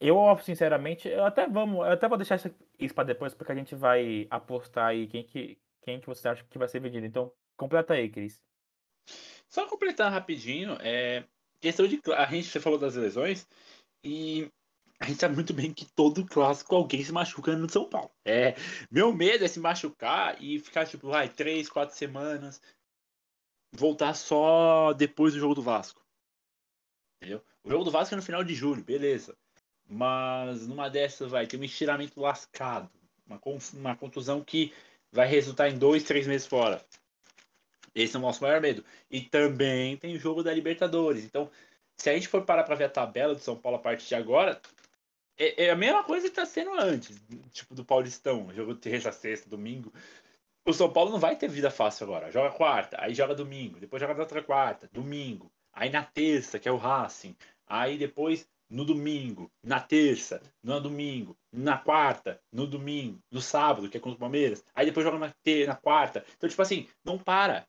[0.00, 2.40] eu, sinceramente, eu até vamos, eu até vou deixar
[2.78, 6.42] isso para depois, porque a gente vai apostar aí quem que, quem que você acha
[6.44, 7.04] que vai ser vendido.
[7.04, 8.42] Então, completa aí, Cris.
[9.46, 11.24] Só completar rapidinho, é
[11.60, 13.46] questão de a gente você falou das lesões
[14.04, 14.50] e
[14.98, 18.10] a gente sabe muito bem que todo clássico alguém se machuca no São Paulo.
[18.24, 18.54] É,
[18.90, 22.60] meu medo é se machucar e ficar tipo, vai, três, quatro semanas,
[23.72, 26.04] voltar só depois do jogo do Vasco.
[27.16, 27.42] Entendeu?
[27.64, 29.36] O jogo do Vasco é no final de julho, beleza.
[29.88, 32.90] Mas numa dessas vai ter um estiramento lascado,
[33.26, 33.40] uma,
[33.74, 34.72] uma contusão que
[35.12, 36.84] vai resultar em dois, três meses fora.
[37.94, 38.84] Esse é o nosso maior medo.
[39.10, 41.24] E também tem o jogo da Libertadores.
[41.24, 41.50] Então,
[41.96, 44.14] se a gente for parar para ver a tabela do São Paulo a partir de
[44.14, 44.60] agora,
[45.38, 47.20] é, é a mesma coisa que está sendo antes,
[47.52, 49.92] tipo do Paulistão, jogo terça, sexta, domingo.
[50.66, 52.30] O São Paulo não vai ter vida fácil agora.
[52.30, 55.50] Joga quarta, aí joga domingo, depois joga na outra quarta, domingo.
[55.72, 57.34] Aí na terça, que é o Racing.
[57.66, 63.96] Aí depois no domingo, na terça, no domingo, na quarta, no domingo, no sábado, que
[63.96, 64.64] é contra o Palmeiras.
[64.74, 65.34] Aí depois joga na,
[65.66, 66.24] na quarta.
[66.36, 67.66] Então, tipo assim, não para.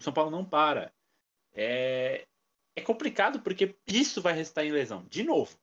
[0.00, 0.92] O São Paulo não para.
[1.52, 2.26] É,
[2.74, 5.04] é complicado porque isso vai restar em lesão.
[5.08, 5.56] De novo,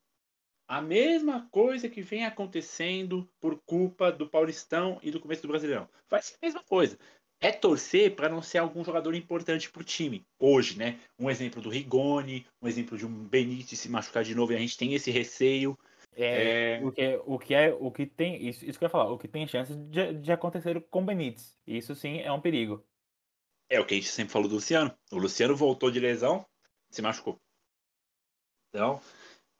[0.67, 5.89] a mesma coisa que vem acontecendo por culpa do Paulistão e do começo do Brasileirão.
[6.09, 6.97] Vai ser a mesma coisa
[7.39, 10.99] é torcer para não ser algum jogador importante para o time hoje, né?
[11.19, 14.59] Um exemplo do Rigoni, um exemplo de um Benítez se machucar de novo e a
[14.59, 15.77] gente tem esse receio.
[16.15, 16.85] É, é...
[16.85, 19.11] O, que é, o que é o que tem isso, isso que eu ia falar,
[19.11, 21.55] o que tem chance de, de acontecer com o Benítez.
[21.65, 22.83] Isso sim é um perigo.
[23.69, 24.97] É o que a gente sempre falou do Luciano.
[25.11, 26.45] O Luciano voltou de lesão,
[26.89, 27.41] se machucou.
[28.69, 29.01] Então,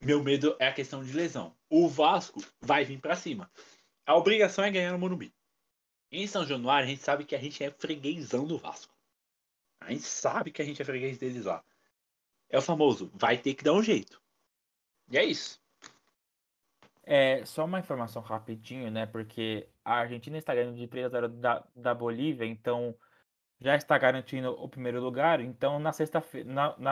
[0.01, 1.55] meu medo é a questão de lesão.
[1.69, 3.51] O Vasco vai vir para cima.
[4.05, 5.33] A obrigação é ganhar no Morumbi.
[6.11, 8.95] Em São Januário, a gente sabe que a gente é freguesão do Vasco.
[9.81, 11.63] A gente sabe que a gente é freguês deles lá.
[12.49, 14.21] É o famoso, vai ter que dar um jeito.
[15.09, 15.61] E é isso.
[17.03, 19.05] É, só uma informação rapidinho, né?
[19.05, 22.95] Porque a Argentina está ganhando de 3 a 0 da, da Bolívia, então
[23.59, 25.41] já está garantindo o primeiro lugar.
[25.41, 26.49] Então, na sexta-feira,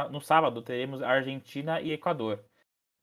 [0.09, 2.43] no sábado, teremos Argentina e Equador.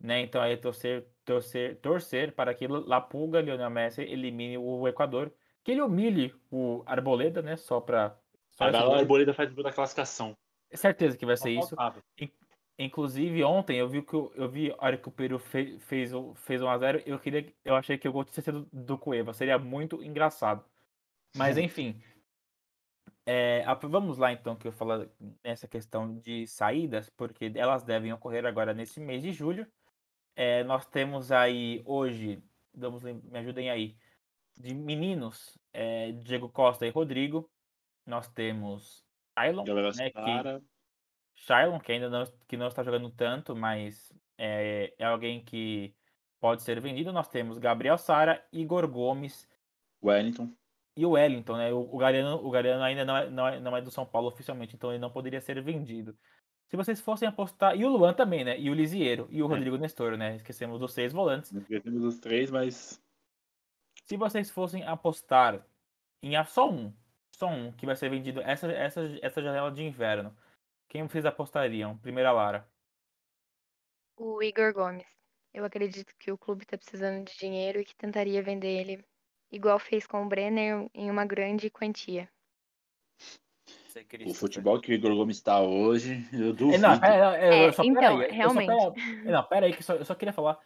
[0.00, 0.20] Né?
[0.20, 5.32] Então, aí torcer, torcer, torcer para que La Pulga, Lionel Messi, elimine o Equador.
[5.62, 7.56] Que ele humilhe o Arboleda, né?
[7.56, 8.18] Só para.
[8.50, 10.36] Só a Arboleda faz da classificação.
[10.68, 11.76] É certeza que vai ser isso.
[12.78, 16.60] Inclusive, ontem eu vi que eu vi a hora que o Peru fez, fez, fez
[16.60, 17.46] 1x0, eu queria.
[17.64, 19.32] Eu achei que o gol tinha sido do Cueva.
[19.32, 20.64] Seria muito engraçado.
[21.36, 22.02] Mas enfim.
[23.24, 25.08] É, vamos lá então que eu falar
[25.44, 29.66] nessa questão de saídas, porque elas devem ocorrer agora nesse mês de julho.
[30.34, 32.42] É, nós temos aí hoje,
[32.74, 33.96] vamos, me ajudem aí,
[34.56, 37.50] de meninos, é, Diego Costa e Rodrigo.
[38.04, 39.04] Nós temos
[39.38, 39.64] Shailon,
[39.96, 40.62] né, que,
[41.34, 45.94] Shailon, que ainda não, que não está jogando tanto, mas é, é alguém que
[46.40, 47.12] pode ser vendido.
[47.12, 49.48] Nós temos Gabriel Sara, Igor Gomes.
[50.02, 50.52] Wellington.
[50.96, 51.72] E o Wellington, né?
[51.72, 54.28] O, o Gariano, o Gariano ainda não é, não, é, não é do São Paulo
[54.28, 56.16] oficialmente, então ele não poderia ser vendido.
[56.68, 57.76] Se vocês fossem apostar.
[57.76, 58.58] E o Luan também, né?
[58.58, 59.28] E o Lisieiro.
[59.30, 59.48] E o é.
[59.48, 60.36] Rodrigo Nestor, né?
[60.36, 61.52] Esquecemos dos seis volantes.
[61.52, 62.98] Esquecemos dos três, mas.
[64.06, 65.64] Se vocês fossem apostar
[66.22, 66.92] em só um,
[67.30, 70.34] só um, que vai ser vendido essa, essa, essa janela de inverno,
[70.88, 71.98] quem vocês apostariam?
[71.98, 72.66] Primeira Lara.
[74.16, 75.06] O Igor Gomes.
[75.52, 79.04] Eu acredito que o clube está precisando de dinheiro e que tentaria vender ele,
[79.52, 82.28] igual fez com o Brenner, em uma grande quantia.
[84.26, 86.78] O futebol que o Igor Gomes está hoje, eu duvido.
[86.78, 88.72] Não, pera, é, é, só, então, aí, realmente.
[88.72, 88.94] Eu só,
[89.30, 90.58] não, pera aí, que só, eu só queria falar.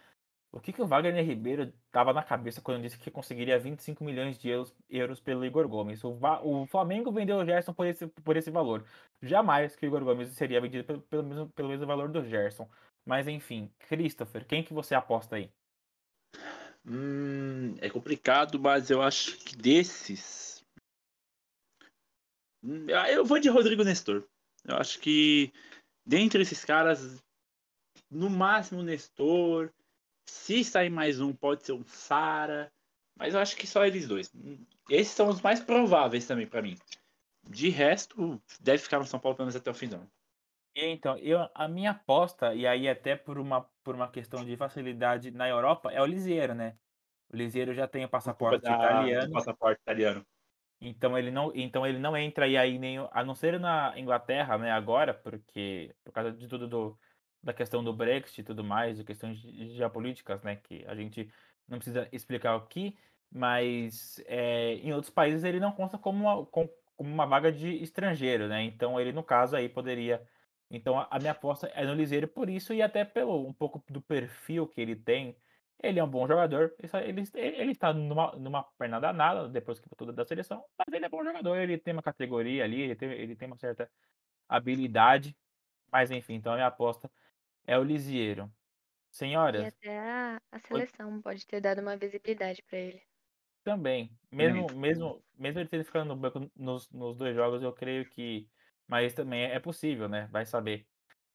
[0.53, 4.39] O que, que o Wagner Ribeiro tava na cabeça quando disse que conseguiria 25 milhões
[4.39, 6.03] de euros, euros pelo Igor Gomes?
[6.05, 8.85] O, o, Flamengo vendeu o Gerson por esse, por esse valor.
[9.21, 12.67] Jamais que o Igor Gomes seria vendido pelo, pelo, mesmo, pelo mesmo valor do Gerson.
[13.05, 15.51] Mas enfim, Christopher, quem que você aposta aí?
[16.87, 20.65] Hum, é complicado, mas eu acho que desses.
[22.63, 24.25] Hum, eu vou de Rodrigo Nestor.
[24.65, 25.53] Eu acho que
[26.05, 27.23] dentre esses caras,
[28.11, 29.73] no máximo Nestor,
[30.25, 32.73] se sair mais um, pode ser um Sara.
[33.19, 34.31] Mas eu acho que só eles dois.
[34.91, 36.77] Esses são os mais prováveis também para mim.
[37.49, 40.11] De resto, deve ficar no São Paulo pelo menos até o fim do ano.
[40.77, 45.31] Então, eu, a minha aposta, e aí até por uma, por uma questão de facilidade
[45.31, 46.77] na Europa, é o Lisieiro, né?
[47.33, 49.33] O Lisieiro já tem o passaporte da, italiano.
[49.33, 50.25] passaporte italiano.
[50.81, 54.71] Então ele não, então ele não entra aí nem a não ser na Inglaterra, né,
[54.71, 56.99] agora, porque por causa de tudo do,
[57.43, 61.33] da questão do Brexit e tudo mais, de questões geopolíticas, né, que a gente
[61.67, 62.95] não precisa explicar aqui,
[63.31, 68.47] mas é, em outros países ele não consta como uma, como uma vaga de estrangeiro,
[68.47, 68.63] né?
[68.63, 70.23] Então ele no caso aí poderia.
[70.71, 73.83] Então a, a minha aposta é no Liseiro por isso e até pelo um pouco
[73.89, 75.37] do perfil que ele tem.
[75.83, 80.11] Ele é um bom jogador, ele, ele está numa, numa perna danada depois que tudo
[80.13, 83.37] da seleção, mas ele é bom jogador, ele tem uma categoria ali, ele tem, ele
[83.37, 83.91] tem uma certa
[84.49, 85.37] habilidade,
[85.93, 87.11] mas enfim, então a minha aposta
[87.67, 88.51] é o Lisieiro.
[89.11, 89.63] Senhoras.
[89.63, 93.03] E até a, a seleção pode ter dado uma visibilidade para ele.
[93.65, 94.11] Também.
[94.31, 98.49] Mesmo, mesmo, mesmo ele tendo ficado no banco nos, nos dois jogos, eu creio que.
[98.87, 100.29] Mas também é possível, né?
[100.31, 100.87] Vai saber.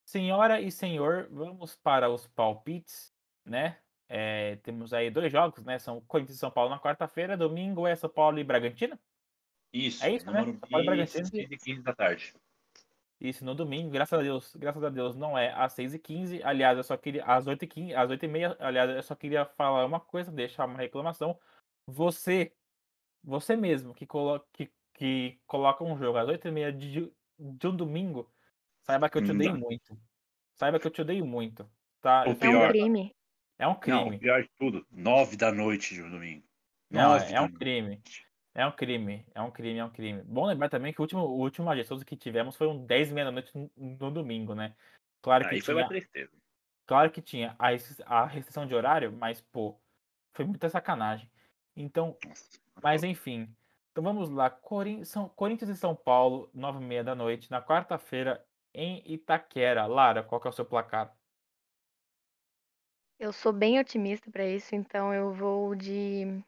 [0.06, 3.14] Senhora e senhor, vamos para os palpites,
[3.46, 3.78] né?
[4.08, 5.80] É, temos aí dois jogos, né?
[5.80, 9.00] São Corinthians e São Paulo na quarta-feira, domingo é São Paulo e Bragantino.
[9.72, 10.44] Isso, é isso, né?
[10.44, 11.30] São Paulo e Bragantino.
[11.30, 12.34] 15 da tarde.
[13.22, 16.42] Isso no domingo, graças a Deus, graças a Deus não é às 6h15.
[16.44, 17.24] Aliás, eu só queria.
[17.24, 21.40] Às 8h15, às 8h30, aliás, eu só queria falar uma coisa, deixar uma reclamação.
[21.86, 22.52] Você,
[23.24, 28.32] você mesmo, que coloca, que, que coloca um jogo às 8h30 de, de um domingo,
[28.84, 29.60] saiba que eu te odeio não.
[29.60, 29.98] muito.
[30.56, 31.70] Saiba que eu te odeio muito.
[32.02, 32.24] Tá?
[32.28, 33.16] O pior, é um crime.
[33.58, 34.12] É um crime.
[34.12, 36.46] Não, pior de tudo, 9 da noite de um domingo.
[36.90, 38.02] Não, é um crime.
[38.54, 40.22] É um crime, é um crime, é um crime.
[40.24, 43.50] Bom lembrar também que o último, o último majestoso que tivemos foi um 10 meia-noite
[43.58, 44.76] no, no, domingo, né?
[45.22, 46.32] Claro que Aí tinha, foi uma tristeza.
[46.86, 47.70] Claro que tinha a,
[48.06, 49.80] a restrição de horário, mas, pô,
[50.34, 51.32] foi muita sacanagem.
[51.76, 52.18] Então,
[52.84, 53.48] mas enfim.
[53.92, 54.50] Então vamos lá.
[54.50, 59.86] Corin São, Corinthians e São Paulo, 9 e meia da noite, na quarta-feira, em Itaquera.
[59.86, 61.16] Lara, qual que é o seu placar?
[63.20, 66.44] Eu sou bem otimista para isso, então eu vou de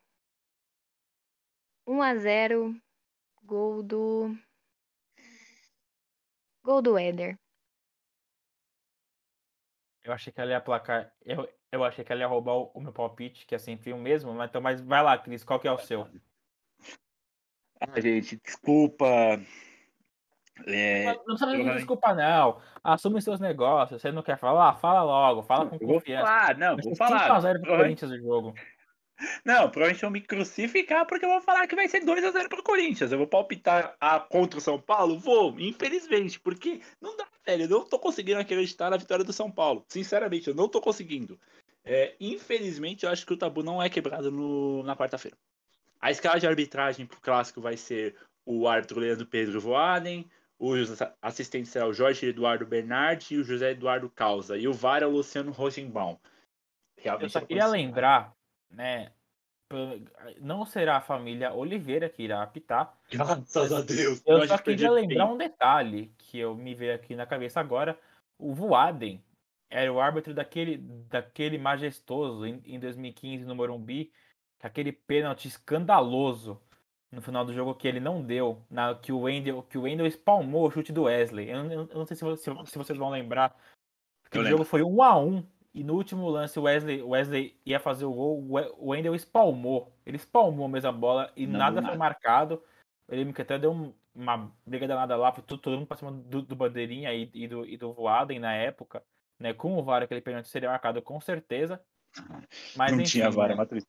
[1.86, 2.82] 1 a 0
[3.44, 4.36] gol do
[6.64, 7.38] gol do Éder.
[10.04, 11.14] Eu achei que ela ia placar.
[11.22, 13.98] Eu, eu achei que ela ia roubar o, o meu palpite, que é sempre o
[13.98, 16.08] mesmo, mas, então, mas vai lá, Cris, qual que é o seu?
[17.88, 19.06] Ah, gente, desculpa.
[20.66, 22.62] É, não precisa pedir desculpa, não.
[22.84, 24.02] Assume seus negócios.
[24.02, 24.76] Você não quer falar?
[24.76, 25.44] Fala logo.
[25.44, 26.26] Fala com confiança.
[26.26, 27.42] Falar, não, vou falar.
[27.42, 28.54] 5x0 pro Corinthians o jogo.
[29.46, 33.12] Não, provavelmente vão me crucificar porque eu vou falar que vai ser 2x0 pro Corinthians.
[33.12, 35.20] Eu vou palpitar a, contra o São Paulo?
[35.20, 37.64] Vou, infelizmente, porque não dá, velho.
[37.64, 39.86] Eu não tô conseguindo acreditar na vitória do São Paulo.
[39.88, 41.40] Sinceramente, eu não tô conseguindo.
[41.86, 45.38] É, infelizmente, eu acho que o tabu não é quebrado no, na quarta-feira.
[46.04, 50.30] A escala de arbitragem pro clássico vai ser o árbitro Leandro Pedro Voaden,
[50.60, 50.74] o
[51.22, 54.58] assistente será o Jorge Eduardo Bernardi e o José Eduardo Causa.
[54.58, 56.18] E o VAR é o Luciano Rosenbaum.
[56.97, 58.36] Realmente eu só queria lembrar
[58.70, 59.12] né?
[60.39, 62.95] Não será a família Oliveira que irá apitar.
[63.10, 64.22] Graças a Deus.
[64.26, 67.97] Eu só queria lembrar um detalhe que eu me veio aqui na cabeça agora.
[68.38, 69.24] O Voaden
[69.70, 74.12] era o árbitro daquele, daquele majestoso em, em 2015 no Morumbi,
[74.64, 76.59] aquele pênalti escandaloso
[77.11, 80.07] no final do jogo que ele não deu, na, que o Wendel, que o Wendel
[80.07, 81.49] espalmou o chute do Wesley.
[81.49, 83.55] Eu, eu, eu não sei se, se, se, vocês vão lembrar.
[84.26, 85.45] Aquele jogo foi um a um
[85.76, 88.39] e no último lance, o Wesley, Wesley ia fazer o gol,
[88.80, 89.91] o Wendel espalmou.
[90.05, 92.64] Ele espalmou a mesma bola e não, nada, nada foi marcado.
[93.09, 97.14] Ele até deu uma briga danada lá, todo, todo mundo pra cima do, do Bandeirinha
[97.14, 99.03] e, e, do, e do Voaden na época.
[99.39, 99.53] Né?
[99.53, 101.82] Com o VAR, aquele pênalti seria marcado com certeza.
[102.76, 103.55] Mas, não enfim, tinha VAR, né?
[103.55, 103.86] Matriz.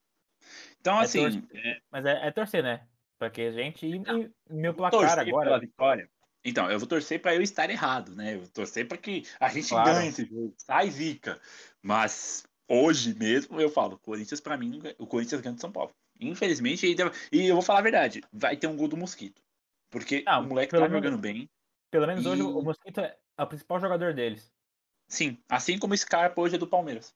[0.80, 1.22] Então, é assim.
[1.22, 1.80] Torcer, é...
[1.90, 2.86] Mas é, é, torcer, né?
[3.18, 3.86] Porque a gente.
[3.86, 5.46] E, e meu placar agora.
[5.46, 6.10] Pela vitória.
[6.44, 8.34] Então, eu vou torcer para eu estar errado, né?
[8.34, 9.92] Eu vou torcer para que a gente claro.
[9.92, 11.40] ganhe esse jogo, sai zica.
[11.82, 15.90] Mas hoje mesmo eu falo, Corinthians para mim, o Corinthians ganha de São Paulo.
[16.20, 16.94] Infelizmente,
[17.32, 19.42] e eu vou falar a verdade, vai ter um gol do Mosquito.
[19.90, 21.48] Porque Não, o moleque tá menos, jogando bem.
[21.90, 22.28] Pelo menos e...
[22.28, 24.52] hoje o Mosquito é o principal jogador deles.
[25.08, 27.14] Sim, assim como o Scarpa hoje é do Palmeiras.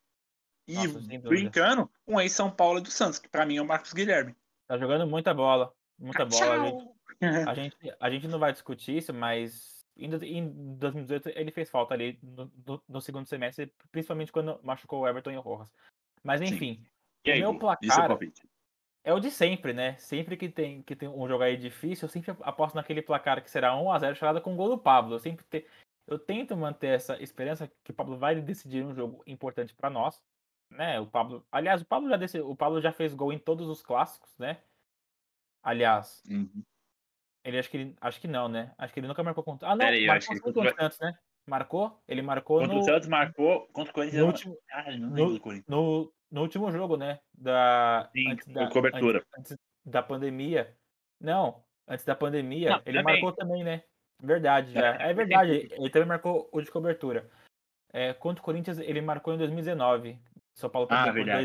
[0.69, 3.95] E Nossa, brincando, um ex-São Paulo é do Santos, que para mim é o Marcos
[3.95, 4.37] Guilherme.
[4.67, 5.73] Tá jogando muita bola.
[5.99, 6.95] Muita bola.
[7.49, 12.19] A gente, a gente não vai discutir isso, mas em 2018 ele fez falta ali
[12.23, 15.69] no, no, no segundo semestre, principalmente quando machucou o Everton e o Rojas.
[16.23, 16.85] Mas enfim,
[17.27, 18.19] o meu é placar
[19.09, 19.97] é o de sempre, né?
[19.97, 23.51] Sempre que tem, que tem um jogo aí difícil, eu sempre aposto naquele placar que
[23.51, 25.15] será 1x0 chegada com o gol do Pablo.
[25.15, 25.67] Eu sempre te,
[26.07, 30.23] eu tento manter essa esperança que o Pablo vai decidir um jogo importante para nós,
[30.71, 31.01] né?
[31.01, 33.83] O Pablo, aliás, o Pablo já decidiu, o Pablo já fez gol em todos os
[33.83, 34.61] clássicos, né?
[35.63, 36.63] Aliás, uhum.
[37.49, 38.75] Ele acho que ele, acho que não, né?
[38.77, 39.69] Acho que ele nunca marcou contra.
[39.71, 41.19] Ah, não, marcou contra, contra o Santos, né?
[41.47, 42.03] Marcou?
[42.07, 42.81] Ele marcou contra no...
[42.81, 44.21] o Santos marcou, contra o Corinthians.
[44.21, 47.21] No último, ah, não no, no, no, último jogo, né?
[47.33, 49.25] Da Sim, antes da cobertura.
[49.39, 50.77] Antes, antes, da pandemia.
[51.19, 53.15] Não, antes da pandemia, não, ele também.
[53.15, 53.83] marcou também, né?
[54.23, 54.97] Verdade, já.
[55.01, 57.31] É verdade, ele também marcou o de cobertura.
[57.91, 60.21] É, contra o Corinthians, ele marcou em 2019.
[60.59, 61.39] São Paulo perdeu ah,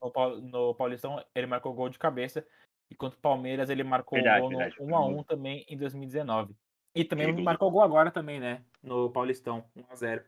[0.00, 2.44] por 2x1 no, no Paulistão, ele marcou gol de cabeça.
[2.90, 6.56] E contra o Palmeiras ele marcou verdade, gol no 1x1 também em 2019.
[6.94, 8.64] E também que marcou gol agora também, né?
[8.82, 10.24] No Paulistão, 1x0.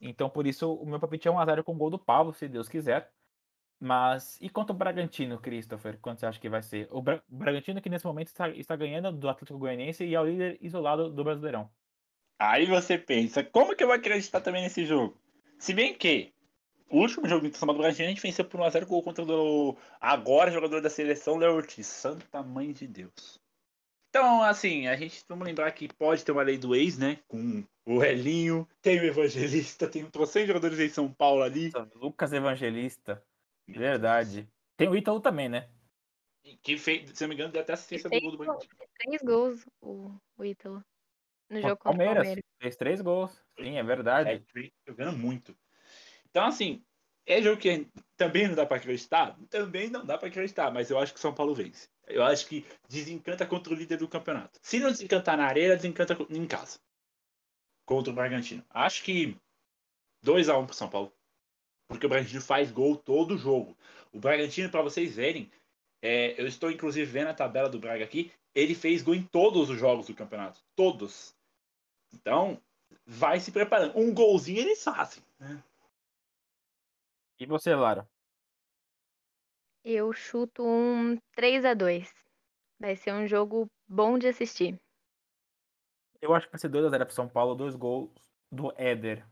[0.00, 3.10] Então por isso o meu palpite é 1x0 com gol do Pablo, se Deus quiser.
[3.78, 5.98] Mas e quanto ao Bragantino, Christopher?
[6.00, 6.88] Quanto você acha que vai ser?
[6.90, 10.24] O Bra Bragantino que nesse momento está, está ganhando do Atlético Goianiense e é o
[10.24, 11.70] líder isolado do Brasileirão.
[12.38, 15.20] Aí você pensa, como que eu vou acreditar também nesse jogo?
[15.58, 16.32] Se bem que
[16.90, 19.76] o último jogo do São Paulo Bragantino a gente venceu por 1x0 gol contra o
[20.00, 21.86] agora jogador da seleção, Léo Ortiz.
[21.86, 23.38] Santa mãe de Deus.
[24.10, 27.18] Então, assim, a gente vamos lembrar que pode ter uma lei do ex, né?
[27.28, 31.70] Com o Elinho, tem o Evangelista, tem um trocentos jogadores em São Paulo ali.
[31.94, 33.22] Lucas Evangelista.
[33.66, 34.48] Verdade.
[34.76, 35.68] Tem o Ítalo também, né?
[36.62, 38.58] Que fez, se não me engano, deu até assistência do gol do.
[38.98, 40.82] Três gols o, o Ítalo.
[41.50, 42.44] No jogo contra o Palmeiras.
[42.60, 43.30] Fez três gols.
[43.58, 44.44] Sim, é verdade.
[44.56, 45.54] É, jogando muito.
[46.30, 46.82] Então, assim,
[47.26, 49.38] é jogo que também não dá para acreditar?
[49.50, 51.88] Também não dá para acreditar, mas eu acho que o São Paulo vence.
[52.06, 54.58] Eu acho que desencanta contra o líder do campeonato.
[54.62, 56.78] Se não desencantar na areia, desencanta em casa.
[57.84, 58.64] Contra o Bragantino.
[58.70, 59.36] Acho que
[60.22, 61.12] 2 a 1 pro São Paulo.
[61.86, 63.76] Porque o Bragantino faz gol todo jogo.
[64.12, 65.50] O Bragantino, para vocês verem,
[66.02, 69.68] é, eu estou inclusive vendo a tabela do Braga aqui, ele fez gol em todos
[69.68, 70.60] os jogos do campeonato.
[70.74, 71.34] Todos.
[72.12, 72.60] Então,
[73.06, 73.98] vai se preparando.
[73.98, 75.22] Um golzinho eles fazem.
[75.38, 75.62] Né?
[77.38, 78.08] E você, Lara?
[79.84, 82.12] Eu chuto um 3 a 2
[82.80, 84.80] Vai ser um jogo bom de assistir.
[86.20, 88.10] Eu acho que vai ser 2x0 para São Paulo, dois gols
[88.50, 89.24] do Éder.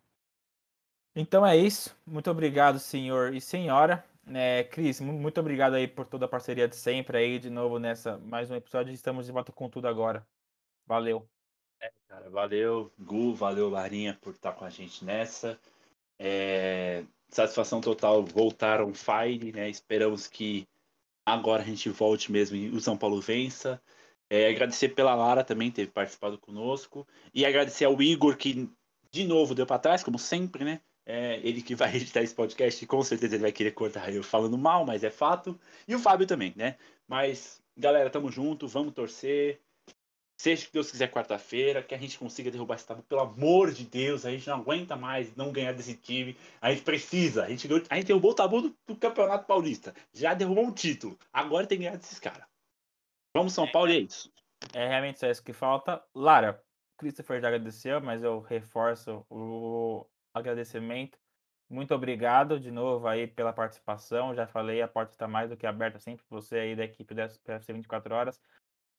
[1.15, 1.97] Então é isso.
[2.07, 4.05] Muito obrigado, senhor e senhora.
[4.29, 8.19] É, Cris, muito obrigado aí por toda a parceria de sempre aí, de novo nessa
[8.19, 8.93] mais um episódio.
[8.93, 10.27] Estamos de volta com tudo agora.
[10.85, 11.29] Valeu.
[11.81, 15.59] É, cara, valeu, Gu, valeu, Larinha, por estar com a gente nessa.
[16.19, 19.69] É, satisfação total voltar on fire, né?
[19.69, 20.67] Esperamos que
[21.25, 23.81] agora a gente volte mesmo e o São Paulo vença.
[24.29, 28.69] É, agradecer pela Lara também ter participado conosco e agradecer ao Igor que
[29.13, 30.81] de novo deu para trás, como sempre, né?
[31.05, 34.59] É, ele que vai editar esse podcast, com certeza ele vai querer cortar eu falando
[34.59, 35.59] mal, mas é fato.
[35.87, 36.77] E o Fábio também, né?
[37.07, 39.61] Mas, galera, tamo junto, vamos torcer.
[40.37, 43.85] Seja que Deus quiser quarta-feira, que a gente consiga derrubar esse tabu, pelo amor de
[43.85, 46.37] Deus, a gente não aguenta mais não ganhar desse time.
[46.61, 47.45] A gente precisa.
[47.45, 49.95] A gente, a gente derrubou o tabu do, do Campeonato Paulista.
[50.13, 51.19] Já derrubou um título.
[51.33, 52.45] Agora tem que ganhar desses caras.
[53.35, 54.31] Vamos, São Paulo, e é isso.
[54.75, 56.03] É realmente só isso que falta.
[56.15, 56.63] Lara,
[56.99, 61.19] Christopher já agradeceu, mas eu reforço o agradecimento.
[61.69, 64.35] Muito obrigado de novo aí pela participação.
[64.35, 67.29] Já falei, a porta está mais do que aberta sempre você aí da equipe da
[67.29, 68.41] PFC 24 horas.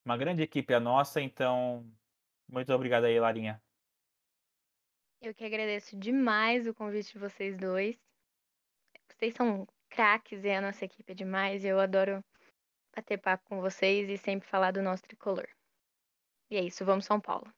[0.08, 1.86] Uma grande equipe a nossa, então
[2.47, 3.62] muito obrigado aí, Larinha.
[5.22, 7.99] Eu que agradeço demais o convite de vocês dois.
[9.10, 11.66] Vocês são craques e a nossa equipe é demais.
[11.66, 12.24] Eu adoro
[12.95, 15.47] bater papo com vocês e sempre falar do nosso tricolor.
[16.49, 17.51] E é isso, vamos São Paulo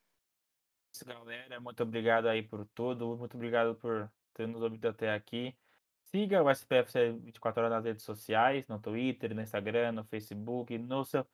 [0.92, 1.60] isso, galera.
[1.60, 3.16] Muito obrigado aí por tudo.
[3.16, 5.56] Muito obrigado por ter nos ouvido até aqui.
[6.04, 11.04] Siga o SPFC 24 horas nas redes sociais, no Twitter, no Instagram, no Facebook, no
[11.04, 11.24] seu,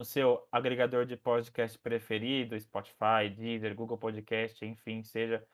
[0.00, 5.46] no seu agregador de podcast preferido, Spotify, Deezer, Google Podcast, enfim, seja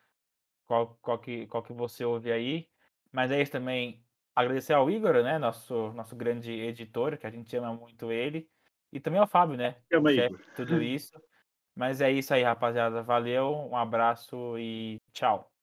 [0.65, 2.69] qual, qual, que, qual que você ouve aí.
[3.11, 4.05] Mas é isso também.
[4.37, 5.37] Agradecer ao Igor, né?
[5.37, 8.49] Nosso, nosso grande editor, que a gente ama muito ele.
[8.93, 9.75] E também ao Fábio, né?
[9.93, 10.39] Chama Igor.
[10.55, 11.21] Tudo isso.
[11.75, 13.03] Mas é isso aí, rapaziada.
[13.03, 15.56] Valeu, um abraço e tchau.